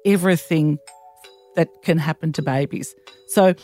everything 0.05 0.79
that 1.57 1.68
can 1.83 1.98
happen 1.98 2.33
to 2.33 2.42
babies. 2.42 2.94
So 3.29 3.55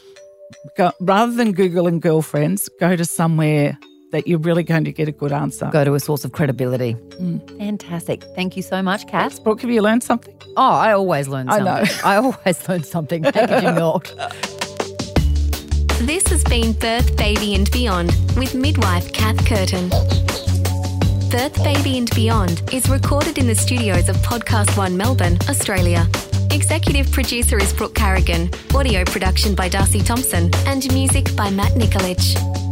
go, 0.77 0.93
rather 1.01 1.33
than 1.33 1.55
Googling 1.55 2.01
girlfriends, 2.01 2.69
go 2.81 2.97
to 2.97 3.05
somewhere 3.05 3.79
that 4.13 4.27
you're 4.27 4.39
really 4.39 4.63
going 4.63 4.85
to 4.85 4.93
get 4.93 5.09
a 5.09 5.13
good 5.13 5.33
answer. 5.33 5.69
Go 5.73 5.85
to 5.85 5.95
a 5.95 6.01
source 6.01 6.25
of 6.25 6.33
credibility. 6.33 6.95
Mm. 7.21 7.59
Fantastic. 7.59 8.23
Thank 8.35 8.57
you 8.57 8.63
so 8.63 8.81
much, 8.83 9.07
Cath. 9.09 9.43
Brooke, 9.43 9.63
have 9.63 9.71
you 9.71 9.83
learned 9.83 10.05
something? 10.05 10.35
Oh, 10.57 10.63
I 10.73 10.93
always 10.93 11.29
learn 11.29 11.49
I 11.49 11.59
something. 11.59 11.97
know. 11.97 12.03
I 12.05 12.17
always 12.17 12.69
learn 12.69 12.85
something. 12.85 13.23
Packaging 13.23 13.75
milk. 13.75 14.09
This 16.01 16.27
has 16.29 16.45
been 16.45 16.73
Birth, 16.75 17.17
Baby 17.17 17.55
and 17.55 17.71
Beyond 17.71 18.11
with 18.37 18.55
midwife 18.55 19.15
Cath 19.15 19.45
Curtin. 19.47 19.91
Birth, 21.31 21.63
Baby 21.65 21.99
and 21.99 22.09
Beyond 22.15 22.63
is 22.73 22.89
recorded 22.89 23.39
in 23.39 23.47
the 23.47 23.55
studios 23.55 24.09
of 24.09 24.17
Podcast 24.19 24.77
One 24.77 24.97
Melbourne, 24.97 25.39
Australia. 25.49 26.07
Executive 26.51 27.11
producer 27.11 27.59
is 27.59 27.73
Brooke 27.73 27.95
Carrigan, 27.95 28.51
audio 28.75 29.05
production 29.05 29.55
by 29.55 29.69
Darcy 29.69 30.03
Thompson, 30.03 30.51
and 30.67 30.93
music 30.93 31.35
by 31.35 31.51
Matt 31.51 31.73
Nikolic. 31.73 32.66